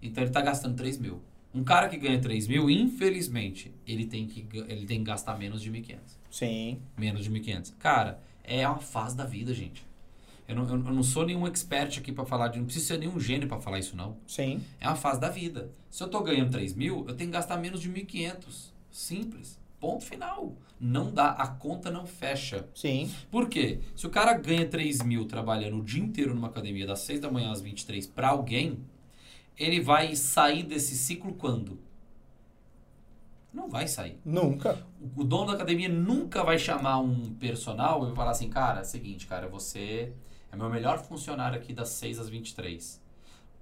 [0.02, 1.22] Então ele tá gastando 3 mil.
[1.54, 5.62] Um cara que ganha 3 mil, infelizmente, ele tem que, ele tem que gastar menos
[5.62, 5.98] de 1.500.
[6.32, 6.80] Sim.
[6.98, 7.74] Menos de 1.500.
[7.78, 9.86] Cara, é uma fase da vida, gente.
[10.48, 12.60] Eu não, eu, não sou nenhum expert aqui pra falar de.
[12.60, 14.18] Não preciso ser nenhum gênio pra falar isso, não.
[14.28, 14.62] Sim.
[14.80, 15.72] É uma fase da vida.
[15.90, 18.72] Se eu tô ganhando 3 mil, eu tenho que gastar menos de 1.500.
[18.92, 19.58] Simples.
[19.80, 20.54] Ponto final.
[20.80, 21.30] Não dá.
[21.30, 22.68] A conta não fecha.
[22.76, 23.10] Sim.
[23.32, 23.80] Por quê?
[23.96, 27.32] Se o cara ganha 3 mil trabalhando o dia inteiro numa academia, das 6 da
[27.32, 28.78] manhã às 23 pra alguém,
[29.58, 31.80] ele vai sair desse ciclo quando?
[33.54, 34.18] Não vai sair.
[34.24, 34.78] Nunca.
[35.16, 38.86] O dono da academia nunca vai chamar um personal e falar assim, cara, é o
[38.86, 40.14] seguinte, cara, você
[40.52, 43.02] é meu melhor funcionário aqui das 6 às 23.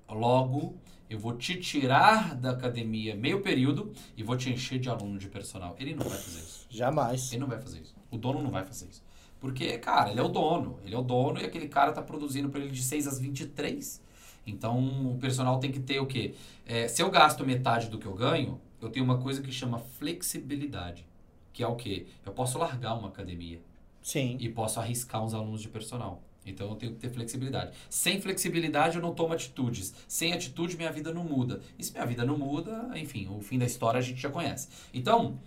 [0.09, 0.77] Logo,
[1.09, 5.27] eu vou te tirar da academia meio período e vou te encher de aluno de
[5.27, 5.75] personal.
[5.79, 6.67] Ele não vai fazer isso.
[6.69, 7.31] Jamais.
[7.31, 7.95] Ele não vai fazer isso.
[8.11, 9.03] O dono não vai fazer isso.
[9.39, 10.79] Porque, cara, ele é o dono.
[10.83, 14.01] Ele é o dono e aquele cara tá produzindo para ele de 6 às 23.
[14.45, 16.35] Então, o personal tem que ter o quê?
[16.65, 19.79] É, se eu gasto metade do que eu ganho, eu tenho uma coisa que chama
[19.79, 21.05] flexibilidade.
[21.51, 22.07] Que é o quê?
[22.25, 23.59] Eu posso largar uma academia
[24.01, 24.37] Sim.
[24.39, 26.21] e posso arriscar uns alunos de personal.
[26.45, 27.75] Então eu tenho que ter flexibilidade.
[27.89, 29.93] Sem flexibilidade eu não tomo atitudes.
[30.07, 31.61] Sem atitude minha vida não muda.
[31.77, 34.67] E se minha vida não muda, enfim, o fim da história a gente já conhece.
[34.93, 35.37] Então,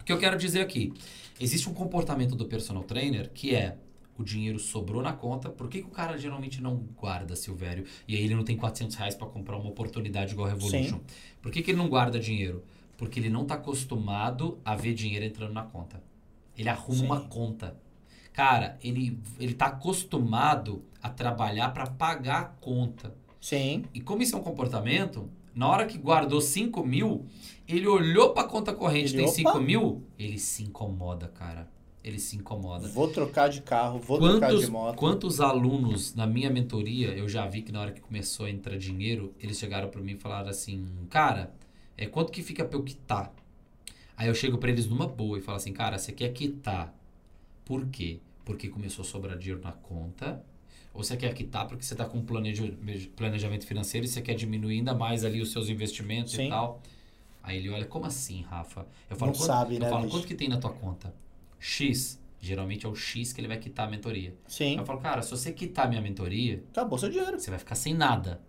[0.00, 0.92] o que eu quero dizer aqui?
[1.40, 3.76] Existe um comportamento do personal trainer que é
[4.18, 5.48] o dinheiro sobrou na conta.
[5.48, 7.84] Por que, que o cara geralmente não guarda, Silvério?
[8.06, 10.98] E aí ele não tem 400 reais para comprar uma oportunidade igual a Revolution.
[11.40, 12.64] Por que, que ele não guarda dinheiro?
[12.96, 16.02] Porque ele não está acostumado a ver dinheiro entrando na conta.
[16.56, 17.04] Ele arruma Sim.
[17.04, 17.76] uma conta.
[18.32, 23.14] Cara, ele, ele tá acostumado a trabalhar para pagar a conta.
[23.40, 23.84] Sim.
[23.94, 27.26] E como isso é um comportamento, na hora que guardou 5 mil,
[27.66, 29.52] ele olhou pra conta corrente, Ele, tem opa.
[29.52, 31.68] 5 mil, ele se incomoda, cara.
[32.02, 32.86] Ele se incomoda.
[32.88, 34.96] Vou trocar de carro, vou trocar Quantos, de moto.
[34.96, 38.76] quantos alunos na minha mentoria, eu já vi que na hora que começou a entrar
[38.78, 41.52] dinheiro, eles chegaram pra mim e falaram assim, cara,
[41.96, 43.32] é quanto que fica pra eu quitar?
[44.16, 46.94] Aí eu chego pra eles numa boa e falo assim, cara, você quer quitar?
[47.64, 48.20] Por quê?
[48.44, 50.42] Porque começou a sobrar dinheiro na conta?
[50.94, 52.72] Ou você quer quitar porque você tá com um planeja-
[53.14, 56.46] planejamento financeiro e você quer diminuir ainda mais ali os seus investimentos Sim.
[56.46, 56.80] e tal?
[57.42, 58.86] Aí ele olha, como assim, Rafa?
[59.10, 60.16] Eu falo, Não quanto, sabe, eu né, falo, bicho?
[60.16, 61.12] quanto que tem na tua conta?
[61.58, 62.18] X.
[62.40, 64.34] Geralmente é o X que ele vai quitar a mentoria.
[64.46, 64.76] Sim.
[64.78, 67.38] Eu falo, cara, se você quitar a minha mentoria, Acabou seu dinheiro.
[67.38, 68.40] você vai ficar sem nada.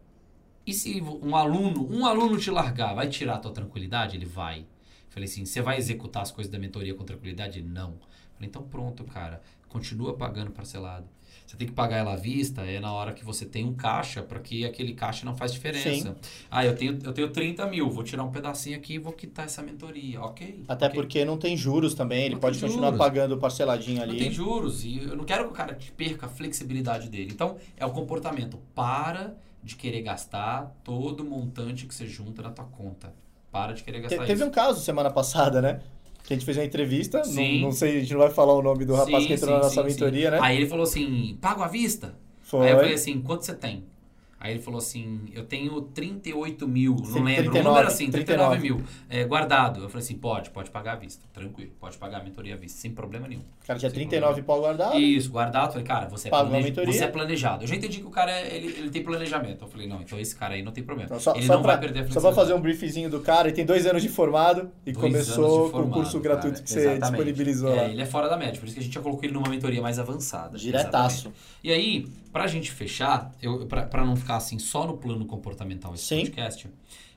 [0.66, 4.16] E se um aluno, um aluno te largar, vai tirar a tua tranquilidade?
[4.16, 4.66] Ele vai.
[5.10, 7.64] Falei assim, você vai executar as coisas da mentoria com tranquilidade?
[7.64, 7.98] Não.
[8.40, 9.42] Falei, então pronto, cara.
[9.68, 11.06] Continua pagando parcelado.
[11.46, 14.22] Você tem que pagar ela à vista, é na hora que você tem um caixa,
[14.22, 16.16] para que aquele caixa não faz diferença.
[16.50, 19.46] Ah, eu tenho, eu tenho 30 mil, vou tirar um pedacinho aqui e vou quitar
[19.46, 20.22] essa mentoria.
[20.22, 20.64] Ok.
[20.68, 20.96] Até ok.
[21.02, 23.00] porque não tem juros também, ele Não pode continuar juros.
[23.00, 24.32] pagando parceladinho Não tem ali.
[24.32, 27.32] juros e eu não quero que o cara perca a flexibilidade dele.
[27.34, 28.58] Então, é o comportamento.
[28.74, 33.14] Para de querer gastar todo o montante que você junta na tua conta.
[33.52, 34.46] Para de querer Te- gastar teve isso.
[34.46, 35.82] um caso semana passada, né?
[36.24, 38.62] Que a gente fez uma entrevista, não, não sei, a gente não vai falar o
[38.62, 40.40] nome do rapaz Sim, que entrou sim, na nossa sim, mentoria, né?
[40.42, 42.16] Aí ele falou assim, pago à vista?
[42.42, 42.68] Foi.
[42.68, 43.84] Aí eu falei assim, quanto você tem?
[44.40, 48.60] Aí ele falou assim, eu tenho 38 mil, não lembro, 39, número assim, 39, 39
[48.62, 49.82] mil, é, guardado.
[49.84, 52.80] Eu falei assim, pode, pode pagar à vista, tranquilo, pode pagar a mentoria à vista,
[52.80, 53.42] sem problema nenhum.
[53.42, 54.98] O cara tinha Sem 39 pau guardado.
[54.98, 55.66] Isso, guardado.
[55.68, 57.64] Eu Falei, cara, você é, planej- você é planejado.
[57.64, 59.64] Eu já entendi que o cara ele, ele tem planejamento.
[59.66, 61.08] Eu falei, não, então esse cara aí não tem problema.
[61.08, 63.20] Então, só, ele só não pra, vai perder a só pra fazer um briefzinho do
[63.20, 66.20] cara, ele tem dois anos de formado e Dois começou de com o formado, curso
[66.20, 66.64] gratuito cara.
[66.64, 67.10] que você Exatamente.
[67.12, 67.92] disponibilizou É.
[67.92, 69.82] Ele é fora da média, por isso que a gente já colocou ele numa mentoria
[69.82, 70.58] mais avançada.
[70.58, 71.28] Diretaço.
[71.28, 71.60] Exatamente.
[71.64, 73.32] E aí, pra gente fechar,
[73.90, 76.22] pra não ficar assim só no plano comportamental esse Sim.
[76.22, 76.70] podcast,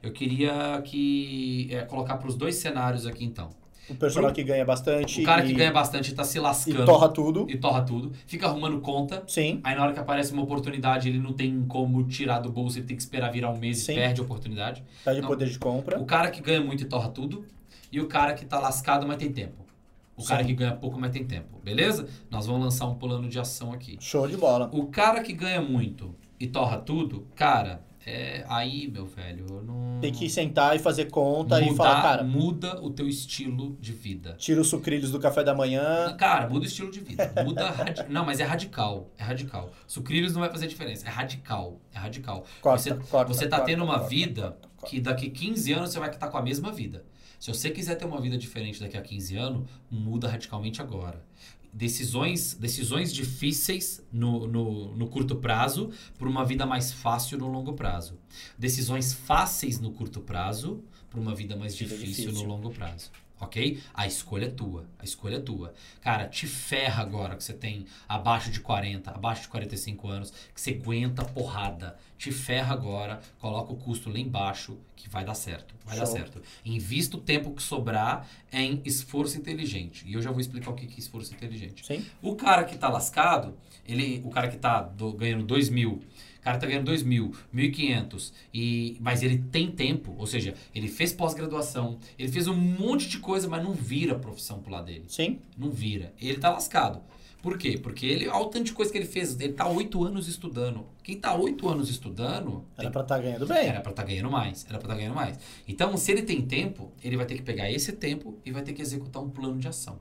[0.02, 3.50] eu queria que é, colocar pros dois cenários aqui então.
[3.90, 6.84] O personal que ganha bastante O cara e, que ganha bastante tá se e lascando
[6.84, 7.46] torra tudo.
[7.48, 11.18] e torra tudo, fica arrumando conta, Sim, Aí na hora que aparece uma oportunidade, ele
[11.18, 13.92] não tem como tirar do bolso, ele tem que esperar virar um mês Sim.
[13.92, 14.84] e perde a oportunidade.
[15.04, 15.28] perde Não.
[15.28, 15.98] poder de compra.
[16.00, 17.44] O cara que ganha muito e torra tudo,
[17.90, 19.61] e o cara que tá lascado, mas tem tempo.
[20.16, 20.48] O cara Sim.
[20.48, 21.58] que ganha pouco, mas tem tempo.
[21.62, 22.06] Beleza?
[22.30, 23.96] Nós vamos lançar um plano de ação aqui.
[24.00, 24.70] Show de bola.
[24.72, 30.00] O cara que ganha muito e torra tudo, cara, é aí, meu velho, eu não.
[30.00, 33.92] Tem que sentar e fazer conta e mudar, falar, cara, muda o teu estilo de
[33.92, 34.34] vida.
[34.36, 36.14] tira os sucrilhos do café da manhã.
[36.18, 37.32] Cara, muda o estilo de vida.
[37.44, 37.72] Muda
[38.08, 39.08] Não, mas é radical.
[39.16, 39.70] É radical.
[39.86, 41.06] Sucrilhos não vai fazer diferença.
[41.06, 41.80] É radical.
[41.94, 42.44] É radical.
[42.60, 46.10] Corta, você, corta, você tá corta, tendo uma vida que daqui 15 anos você vai
[46.10, 47.04] estar com a mesma vida.
[47.42, 51.26] Se você quiser ter uma vida diferente daqui a 15 anos, muda radicalmente agora.
[51.72, 57.72] Decisões, decisões difíceis no, no, no curto prazo por uma vida mais fácil no longo
[57.72, 58.16] prazo.
[58.56, 62.32] Decisões fáceis no curto prazo por uma vida mais difícil, difícil.
[62.32, 63.10] no longo prazo.
[63.42, 63.80] Ok?
[63.92, 64.86] A escolha é tua.
[64.98, 65.74] A escolha é tua.
[66.00, 70.60] Cara, te ferra agora que você tem abaixo de 40, abaixo de 45 anos, que
[70.60, 71.96] você aguenta porrada.
[72.16, 75.74] Te ferra agora, coloca o custo lá embaixo, que vai dar certo.
[75.84, 76.14] Vai dar Show.
[76.14, 76.40] certo.
[76.64, 80.04] Invista o tempo que sobrar em esforço inteligente.
[80.06, 81.84] E eu já vou explicar o que que é esforço inteligente.
[81.84, 86.00] Sim, O cara que tá lascado, ele, o cara que tá do- ganhando 2 mil,
[86.42, 90.88] o cara tá ganhando 2 mil, 1.500, e, mas ele tem tempo, ou seja, ele
[90.88, 94.86] fez pós-graduação, ele fez um monte de coisa, mas não vira a profissão pro lado
[94.86, 95.04] dele.
[95.06, 95.38] sim.
[95.56, 96.12] Não vira.
[96.20, 97.00] Ele tá lascado.
[97.40, 97.78] Por quê?
[97.80, 100.84] Porque ele, olha o tanto de coisa que ele fez, ele tá 8 anos estudando.
[101.02, 103.66] Quem tá 8 anos estudando, Era pra estar ganhando bem.
[103.66, 104.64] era pra estar ganhando mais.
[104.68, 105.38] Era pra estar ganhando mais.
[105.66, 108.72] Então, se ele tem tempo, ele vai ter que pegar esse tempo e vai ter
[108.72, 109.98] que executar um plano de ação.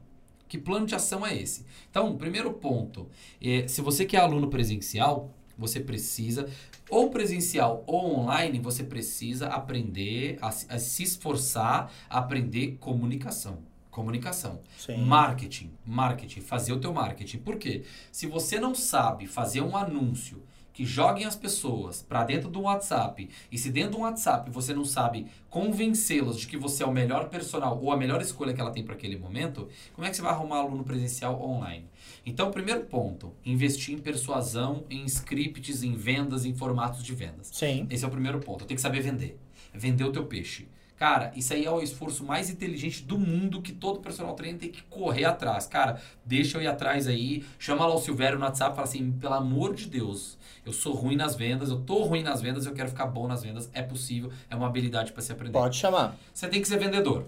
[0.48, 1.66] Que plano de ação é esse?
[1.90, 3.08] Então, primeiro ponto,
[3.42, 6.50] é, se você quer aluno presencial, você precisa,
[6.90, 13.60] ou presencial ou online, você precisa aprender a, se- a se esforçar a aprender comunicação.
[13.90, 14.60] Comunicação.
[14.78, 14.98] Sim.
[15.06, 17.40] Marketing, marketing, fazer o teu marketing.
[17.40, 17.84] Por quê?
[18.12, 20.42] Se você não sabe fazer um anúncio
[20.74, 24.86] que joguem as pessoas para dentro do WhatsApp, e se dentro do WhatsApp você não
[24.86, 28.72] sabe convencê-las de que você é o melhor personal ou a melhor escolha que ela
[28.72, 31.86] tem para aquele momento, como é que você vai arrumar aluno presencial ou online?
[32.26, 37.50] Então, primeiro ponto, investir em persuasão, em scripts, em vendas, em formatos de vendas.
[37.52, 37.88] Sim.
[37.90, 38.66] Esse é o primeiro ponto.
[38.66, 39.40] Tem que saber vender.
[39.74, 40.68] Vender o teu peixe.
[41.02, 44.70] Cara, isso aí é o esforço mais inteligente do mundo que todo personal trainer tem
[44.70, 45.66] que correr atrás.
[45.66, 49.12] Cara, deixa eu ir atrás aí, chama lá o Silvério no WhatsApp e fala assim,
[49.14, 52.74] pelo amor de Deus, eu sou ruim nas vendas, eu tô ruim nas vendas, eu
[52.74, 53.68] quero ficar bom nas vendas.
[53.74, 55.54] É possível, é uma habilidade para se aprender.
[55.54, 56.16] Pode chamar.
[56.32, 57.26] Você tem que ser vendedor.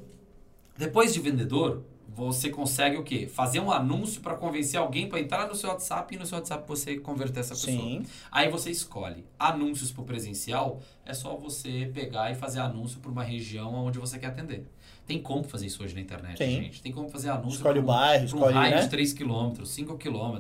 [0.78, 3.28] Depois de vendedor, você consegue o quê?
[3.28, 6.64] Fazer um anúncio para convencer alguém para entrar no seu WhatsApp e no seu WhatsApp
[6.68, 7.76] você converter essa pessoa.
[7.76, 8.06] Sim.
[8.32, 9.26] Aí você escolhe.
[9.38, 14.20] Anúncios para presencial é só você pegar e fazer anúncio para uma região onde você
[14.20, 14.66] quer atender.
[15.06, 16.64] Tem como fazer isso hoje na internet, Tem.
[16.64, 16.82] gente.
[16.82, 18.82] Tem como fazer anúncio Escolhe o bairro, pra um escolhe, raio né?
[18.82, 20.38] de 3 km, 5 km.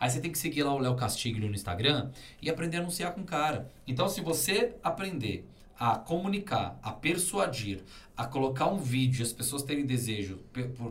[0.00, 3.12] Aí você tem que seguir lá o Léo Castiglio no Instagram e aprender a anunciar
[3.12, 3.70] com o cara.
[3.86, 5.46] Então, se você aprender
[5.78, 7.82] a comunicar, a persuadir,
[8.16, 10.38] a colocar um vídeo e as pessoas terem desejo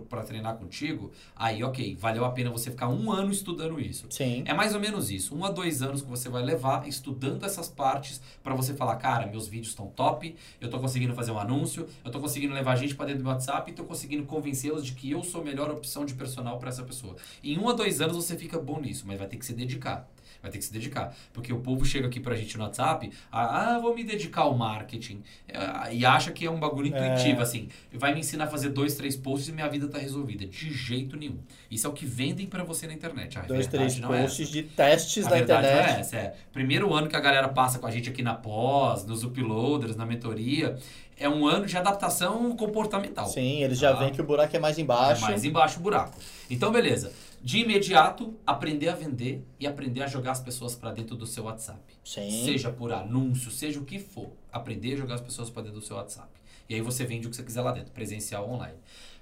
[0.08, 4.06] para treinar contigo, aí ok, valeu a pena você ficar um ano estudando isso.
[4.12, 4.44] Sim.
[4.46, 7.68] É mais ou menos isso, um a dois anos que você vai levar estudando essas
[7.68, 11.88] partes para você falar, cara, meus vídeos estão top, eu tô conseguindo fazer um anúncio,
[12.04, 15.10] eu tô conseguindo levar gente para dentro do WhatsApp e tô conseguindo convencê-los de que
[15.10, 17.16] eu sou a melhor opção de personal para essa pessoa.
[17.44, 20.08] Em um a dois anos você fica bom nisso, mas vai ter que se dedicar.
[20.42, 21.16] Vai ter que se dedicar.
[21.34, 25.22] Porque o povo chega aqui pra gente no WhatsApp, ah, vou me dedicar ao marketing.
[25.48, 27.44] É, e acha que é um bagulho intuitivo, é.
[27.44, 27.70] assim.
[27.94, 30.46] Vai me ensinar a fazer dois, três posts e minha vida tá resolvida.
[30.46, 31.40] De jeito nenhum.
[31.70, 33.38] Isso é o que vendem para você na internet.
[33.38, 35.74] A dois, três é posts é de testes a da internet.
[35.74, 36.36] Não é essa, é.
[36.52, 40.06] Primeiro ano que a galera passa com a gente aqui na pós, nos uploaders, na
[40.06, 40.78] mentoria
[41.18, 43.28] é um ano de adaptação comportamental.
[43.28, 44.00] Sim, eles já tá?
[44.00, 45.24] veem que o buraco é mais embaixo.
[45.24, 46.18] É mais embaixo o buraco.
[46.50, 47.12] Então, beleza
[47.46, 51.44] de imediato aprender a vender e aprender a jogar as pessoas para dentro do seu
[51.44, 51.80] WhatsApp.
[52.04, 52.44] Sim.
[52.44, 55.86] Seja por anúncio, seja o que for, aprender a jogar as pessoas para dentro do
[55.86, 56.28] seu WhatsApp.
[56.68, 58.74] E aí você vende o que você quiser lá dentro, presencial ou online.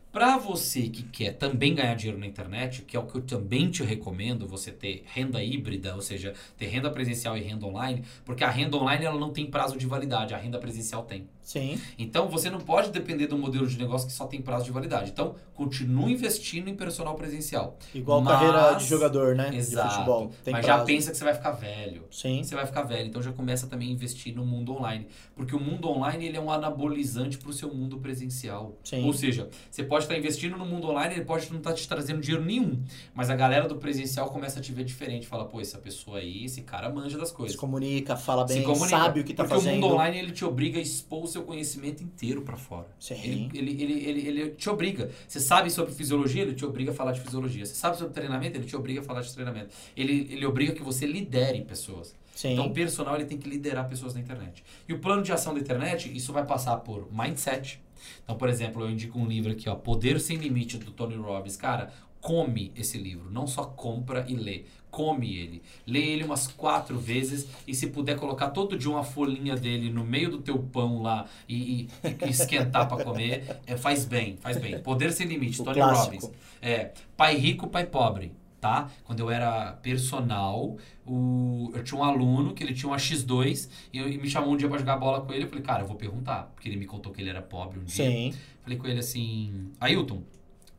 [0.09, 3.69] Para você que quer também ganhar dinheiro na internet, que é o que eu também
[3.69, 8.45] te recomendo, você ter renda híbrida, ou seja, ter renda presencial e renda online, porque
[8.45, 11.27] a renda online ela não tem prazo de validade, a renda presencial tem.
[11.43, 11.79] Sim.
[11.97, 14.71] Então você não pode depender de um modelo de negócio que só tem prazo de
[14.71, 15.11] validade.
[15.11, 17.77] Então, continue investindo em personal presencial.
[17.93, 18.33] Igual Mas...
[18.33, 19.55] carreira de jogador, né?
[19.55, 19.87] Exato.
[19.87, 20.31] De futebol.
[20.43, 20.79] Tem Mas prazo.
[20.79, 22.05] já pensa que você vai ficar velho.
[22.09, 22.43] Sim.
[22.43, 23.07] Você vai ficar velho.
[23.07, 25.07] Então já começa também a investir no mundo online.
[25.35, 28.77] Porque o mundo online ele é um anabolizante para o seu mundo presencial.
[28.83, 29.05] Sim.
[29.05, 32.21] Ou seja, você pode estar investindo no mundo online, ele pode não estar te trazendo
[32.21, 32.81] dinheiro nenhum.
[33.13, 35.27] Mas a galera do presencial começa a te ver diferente.
[35.27, 37.53] Fala, pô, essa pessoa aí, esse cara manja das coisas.
[37.53, 39.63] Se comunica, fala bem, comunica, sabe o que está fazendo.
[39.63, 42.87] Porque o mundo online ele te obriga a expor seu conhecimento inteiro para fora.
[43.11, 45.11] Ele, ele, ele, ele, ele te obriga.
[45.27, 47.65] Você sabe sobre fisiologia, ele te obriga a falar de fisiologia.
[47.65, 49.69] Você sabe sobre treinamento, ele te obriga a falar de treinamento.
[49.97, 52.15] Ele, ele obriga que você lidere pessoas.
[52.35, 52.53] Sim.
[52.53, 54.63] Então, o personal ele tem que liderar pessoas na internet.
[54.87, 57.79] E o plano de ação da internet, isso vai passar por mindset.
[58.23, 61.55] Então, por exemplo, eu indico um livro aqui, ó, Poder Sem Limite, do Tony Robbins.
[61.55, 61.93] Cara,
[62.23, 65.61] come esse livro, não só compra e lê come ele.
[65.87, 70.05] Lê ele umas quatro vezes e se puder colocar todo dia uma folhinha dele no
[70.05, 71.89] meio do teu pão lá e, e,
[72.25, 74.79] e esquentar para comer, é, faz bem, faz bem.
[74.79, 76.27] Poder Sem Limite, o Tony clássico.
[76.27, 76.31] Robbins.
[76.61, 78.31] É, pai rico, pai pobre.
[78.61, 78.89] Tá?
[79.03, 83.97] Quando eu era personal, o, eu tinha um aluno que ele tinha uma X2 e,
[83.97, 85.43] eu, e me chamou um dia para jogar bola com ele.
[85.43, 87.83] Eu falei, cara, eu vou perguntar, porque ele me contou que ele era pobre um
[87.83, 88.05] dia.
[88.05, 88.33] Sim.
[88.61, 90.23] Falei com ele assim, Ailton,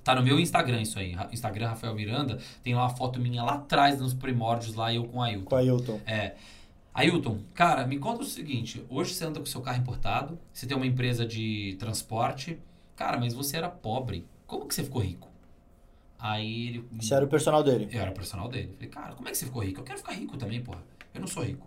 [0.04, 1.16] Tá no meu Instagram isso aí.
[1.32, 2.38] Instagram Rafael Miranda.
[2.62, 5.46] Tem lá uma foto minha lá atrás, nos primórdios, lá eu com a Ailton.
[5.46, 6.00] Com a Ailton.
[6.06, 6.34] É.
[6.92, 8.84] Ailton, cara, me conta o seguinte.
[8.90, 12.58] Hoje você anda com seu carro importado, você tem uma empresa de transporte.
[12.94, 14.26] Cara, mas você era pobre.
[14.46, 15.28] Como que você ficou rico?
[16.18, 16.88] Aí ele...
[17.00, 17.88] Você era o personal dele?
[17.90, 18.72] Eu era o personal dele.
[18.74, 19.80] Falei, cara, como é que você ficou rico?
[19.80, 20.82] Eu quero ficar rico também, porra.
[21.12, 21.66] Eu não sou rico.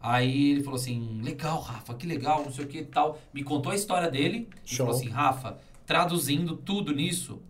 [0.00, 3.18] Aí ele falou assim, legal, Rafa, que legal, não sei o que e tal.
[3.32, 4.48] Me contou a história dele.
[4.64, 7.42] E falou assim, Rafa, traduzindo tudo nisso,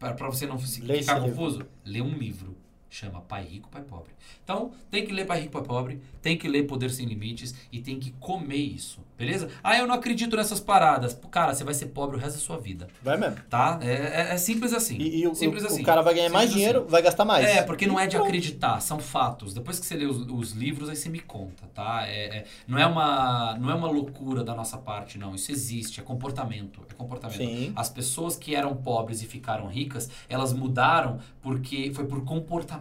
[0.00, 2.56] para você não ficar confuso, lê um livro.
[2.90, 4.10] Chama Pai Rico, Pai Pobre.
[4.42, 7.80] Então, tem que ler Pai Rico, Pai Pobre, tem que ler Poder Sem Limites e
[7.80, 8.98] tem que comer isso.
[9.16, 9.48] Beleza?
[9.62, 11.16] Ah, eu não acredito nessas paradas.
[11.30, 12.88] Cara, você vai ser pobre o resto da sua vida.
[13.00, 13.36] Vai mesmo.
[13.48, 13.78] Tá?
[13.80, 14.96] É, é, é simples assim.
[14.98, 15.82] E, e simples o, assim.
[15.82, 16.88] o cara vai ganhar simples mais dinheiro, assim.
[16.88, 17.46] vai gastar mais.
[17.46, 19.54] É, porque não é de acreditar, são fatos.
[19.54, 22.08] Depois que você lê os, os livros, aí você me conta, tá?
[22.08, 25.34] É, é, não, é uma, não é uma loucura da nossa parte, não.
[25.34, 26.80] Isso existe, é comportamento.
[26.90, 27.38] É comportamento.
[27.38, 27.72] Sim.
[27.76, 32.79] As pessoas que eram pobres e ficaram ricas, elas mudaram porque foi por comportamento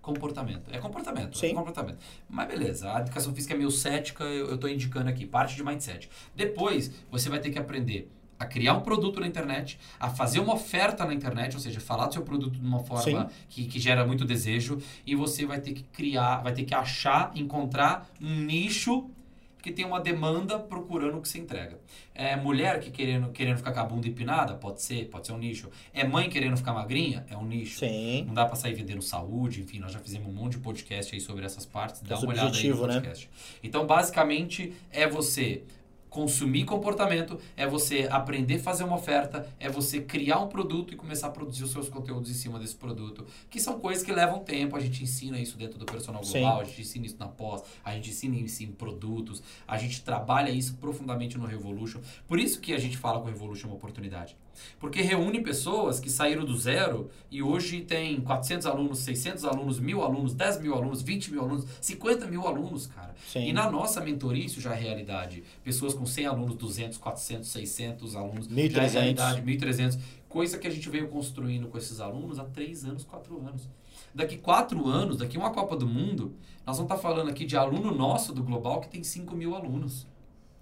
[0.00, 0.74] comportamento.
[0.74, 1.38] É comportamento.
[1.38, 1.52] Sim.
[1.52, 1.98] É comportamento.
[2.28, 6.10] Mas beleza, a educação física é meio cética, eu estou indicando aqui, parte de mindset.
[6.34, 8.10] Depois, você vai ter que aprender
[8.42, 12.06] a criar um produto na internet, a fazer uma oferta na internet, ou seja, falar
[12.06, 15.72] do seu produto de uma forma que, que, gera muito desejo, e você vai ter
[15.72, 19.08] que criar, vai ter que achar, encontrar um nicho
[19.62, 21.78] que tem uma demanda procurando o que você entrega.
[22.14, 24.54] É mulher que querendo, querendo ficar com a bunda empinada?
[24.54, 25.70] Pode ser, pode ser um nicho.
[25.94, 27.24] É mãe querendo ficar magrinha?
[27.30, 27.78] É um nicho.
[27.78, 28.24] Sim.
[28.26, 31.20] Não dá pra sair vendendo saúde, enfim, nós já fizemos um monte de podcast aí
[31.20, 32.02] sobre essas partes.
[32.02, 32.94] Dá Esse uma olhada aí no né?
[32.94, 33.26] podcast.
[33.26, 33.60] Né?
[33.62, 35.62] Então, basicamente, é você
[36.12, 40.96] consumir comportamento, é você aprender a fazer uma oferta, é você criar um produto e
[40.96, 44.40] começar a produzir os seus conteúdos em cima desse produto, que são coisas que levam
[44.40, 46.62] tempo, a gente ensina isso dentro do personal global, Sim.
[46.62, 50.50] a gente ensina isso na pós, a gente ensina isso em produtos, a gente trabalha
[50.50, 52.00] isso profundamente no Revolution.
[52.28, 54.36] Por isso que a gente fala que o Revolution é uma oportunidade.
[54.78, 60.02] Porque reúne pessoas que saíram do zero e hoje tem 400 alunos, 600 alunos, mil
[60.02, 63.14] alunos, 10 mil alunos, 20 mil alunos, 50 mil alunos, cara.
[63.26, 63.48] Sim.
[63.48, 65.42] E na nossa mentoria isso já é realidade.
[65.62, 68.70] Pessoas com 100 alunos, 200, 400, 600 alunos, 1.300.
[68.70, 69.98] já é realidade, 1.300.
[70.28, 73.68] Coisa que a gente veio construindo com esses alunos há 3 anos, 4 anos.
[74.14, 76.34] Daqui 4 anos, daqui uma Copa do Mundo,
[76.66, 80.06] nós vamos estar falando aqui de aluno nosso do Global que tem 5 mil alunos.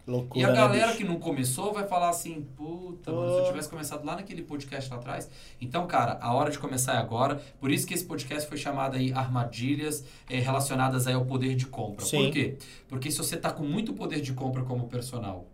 [0.06, 0.98] Loucura, E a né, galera bicho?
[0.98, 4.90] que não começou vai falar assim, puta, mano, se eu tivesse começado lá naquele podcast
[4.90, 5.31] lá atrás.
[5.60, 7.37] Então, cara, a hora de começar é agora.
[7.60, 11.66] Por isso que esse podcast foi chamado aí Armadilhas eh, relacionadas aí ao poder de
[11.66, 12.04] compra.
[12.04, 12.25] Sim.
[12.25, 12.56] Por quê?
[12.88, 15.46] Porque se você tá com muito poder de compra como personal,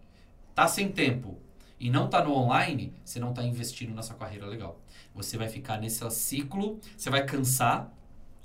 [0.55, 1.39] tá sem tempo
[1.79, 4.81] e não tá no online, você não tá investindo na sua carreira legal.
[5.15, 7.93] Você vai ficar nesse ciclo, você vai cansar,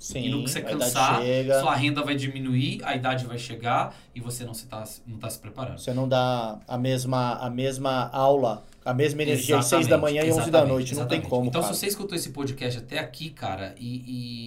[0.02, 1.20] Sim, e que você cansar,
[1.60, 5.30] sua renda vai diminuir, a idade vai chegar e você não se tá, não tá
[5.30, 5.78] se preparando.
[5.78, 10.24] você não dá a mesma, a mesma aula, a mesma energia às 6 da manhã
[10.24, 10.94] e 11 da noite.
[10.96, 11.72] Não tem como, Então, cara.
[11.72, 14.02] se você escutou esse podcast até aqui, cara, e,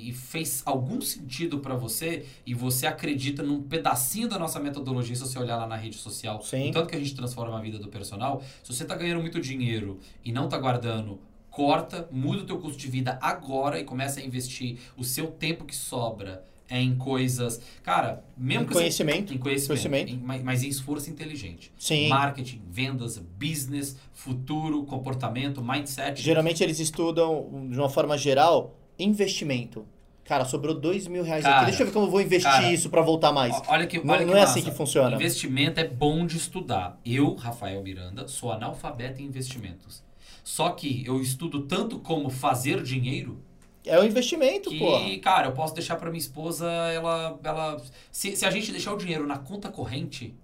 [0.05, 5.15] e- e fez algum sentido pra você, e você acredita num pedacinho da nossa metodologia,
[5.15, 6.69] se você olhar lá na rede social, Sim.
[6.73, 9.99] tanto que a gente transforma a vida do personal, se você tá ganhando muito dinheiro
[10.23, 11.17] e não tá guardando,
[11.55, 15.63] corta, muda o teu custo de vida agora e começa a investir o seu tempo
[15.63, 19.33] que sobra em coisas, cara, mesmo Em que você- conhecimento.
[19.33, 20.11] em conhecimento, Conhecimento.
[20.11, 21.71] em- mas, mas em esforço inteligente.
[21.77, 22.09] Sim.
[22.09, 26.21] Marketing, vendas, business, futuro, comportamento, mindset.
[26.21, 29.85] Geralmente eles estudam, de uma forma geral, investimento.
[30.25, 31.65] Cara, sobrou dois mil reais Cara, aqui.
[31.67, 33.55] Deixa eu ver como eu vou investir cara, isso pra voltar mais.
[33.67, 34.53] Olha que, Não- olha não que é massa.
[34.59, 35.15] assim que funciona.
[35.15, 36.99] Investimento é bom de estudar.
[37.05, 40.03] Eu, Rafael Miranda, sou analfabeto em investimentos.
[40.45, 43.41] Só que eu estudo tanto como fazer dinheiro
[43.83, 45.19] É o investimento, que, porra.
[45.19, 47.39] cara, eu posso deixar pra minha esposa, ela.
[47.43, 47.81] ela
[48.11, 50.35] se, se a gente deixar o dinheiro na conta corrente,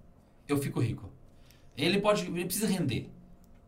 [0.48, 1.08] eu fico rico.
[1.78, 2.26] Ele pode.
[2.26, 3.12] Ele precisa render.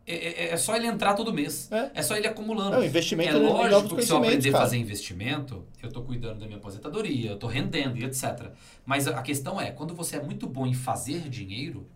[0.06, 1.70] É, é- é só ele entrar todo mês.
[1.70, 1.92] É.
[1.94, 2.74] É só ele acumulando.
[2.76, 6.02] É o investimento É novos lógico que se eu aprender a fazer investimento, eu tô
[6.02, 8.50] cuidando da minha aposentadoria, eu tô rendendo e etc.
[8.84, 11.86] Mas a questão é, quando você é muito bom em fazer dinheiro,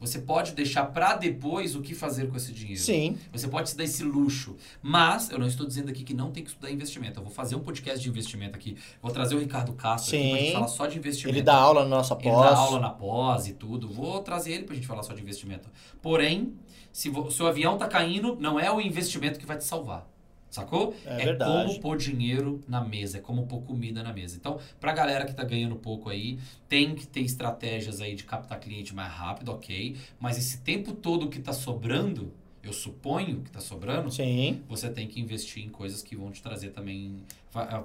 [0.00, 2.80] você pode deixar pra depois o que fazer com esse dinheiro.
[2.80, 3.18] Sim.
[3.32, 4.56] Você pode se dar esse luxo.
[4.80, 7.18] Mas eu não estou dizendo aqui que não tem que estudar investimento.
[7.18, 8.76] Eu vou fazer um podcast de investimento aqui.
[9.02, 10.52] Vou trazer o Ricardo Castro aqui pra gente Sim.
[10.54, 11.36] falar só de investimento.
[11.36, 12.50] Ele dá aula na nossa Ele pós.
[12.50, 13.88] dá aula na pós e tudo.
[13.88, 15.68] Vou trazer ele pra gente falar só de investimento.
[16.00, 16.54] Porém,
[16.92, 20.06] se o seu avião tá caindo, não é o investimento que vai te salvar.
[20.50, 20.94] Sacou?
[21.04, 21.50] É verdade.
[21.68, 24.36] como pôr dinheiro na mesa, é como pôr comida na mesa.
[24.36, 26.38] Então, pra galera que tá ganhando pouco aí,
[26.68, 29.96] tem que ter estratégias aí de captar cliente mais rápido, ok.
[30.18, 32.32] Mas esse tempo todo que tá sobrando,
[32.62, 34.62] eu suponho que tá sobrando, Sim.
[34.68, 37.16] você tem que investir em coisas que vão te trazer também,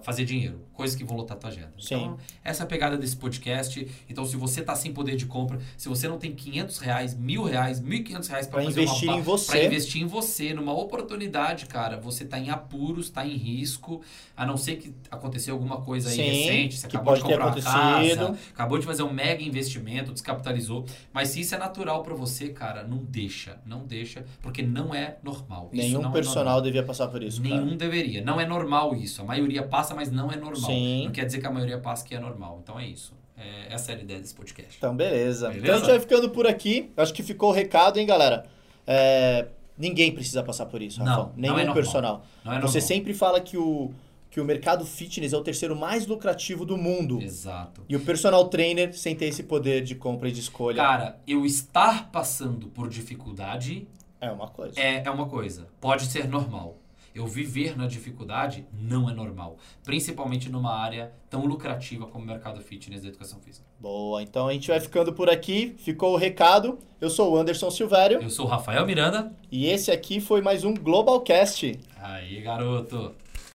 [0.02, 1.72] fazer dinheiro, coisas que vão lotar tua agenda.
[1.80, 1.96] Sim.
[1.96, 3.88] Então, essa é a pegada desse podcast.
[4.10, 7.44] Então, se você tá sem poder de compra, se você não tem 500 reais, mil
[7.44, 9.52] reais, 1.500 reais para Pra investir em você.
[9.52, 14.02] Para investir em você, numa oportunidade, cara, você tá em apuros, tá em risco,
[14.36, 17.62] a não ser que aconteceu alguma coisa aí Sim, recente, você acabou de comprar uma
[17.62, 20.86] casa, acabou de fazer um mega investimento, descapitalizou.
[21.14, 25.18] Mas se isso é natural para você, cara, não deixa, não deixa, porque não é
[25.24, 25.70] normal.
[25.72, 26.62] Isso Nenhum não é personal normal.
[26.62, 27.56] devia passar por isso, cara.
[27.56, 28.24] Nenhum deveria.
[28.24, 29.22] Não é normal isso.
[29.22, 30.72] A maioria passa, mas não é normal.
[30.72, 31.04] Sim.
[31.06, 32.60] Não quer dizer que a maioria passa que é normal.
[32.64, 33.14] Então é isso.
[33.38, 34.76] É, essa é a ideia desse podcast.
[34.78, 35.50] Então, beleza.
[35.50, 35.64] Beleza?
[35.66, 36.92] Então a gente vai ficando por aqui.
[36.98, 38.46] Acho que ficou o recado, hein, galera?
[38.88, 39.48] É,
[39.78, 41.34] Ninguém precisa passar por isso, Não, Rafa.
[41.36, 42.24] não Nenhum é personal.
[42.44, 43.92] Não é Você sempre fala que o,
[44.30, 47.20] que o mercado fitness é o terceiro mais lucrativo do mundo.
[47.22, 47.84] Exato.
[47.90, 51.46] E o personal trainer, sem ter esse poder de compra e de escolha, Cara, eu
[51.46, 53.88] estar passando por dificuldade
[54.22, 54.80] é uma coisa.
[54.80, 55.68] é, é uma coisa.
[55.82, 56.78] Pode ser normal.
[57.14, 59.58] Eu viver na dificuldade não é normal.
[59.84, 63.66] Principalmente numa área tão lucrativa como o mercado fitness da educação física.
[63.80, 65.76] Boa, então a gente vai ficando por aqui.
[65.78, 66.80] Ficou o recado.
[67.00, 68.20] Eu sou o Anderson Silvério.
[68.20, 69.32] Eu sou o Rafael Miranda.
[69.52, 71.80] E esse aqui foi mais um Globalcast.
[72.02, 73.14] Aí, garoto.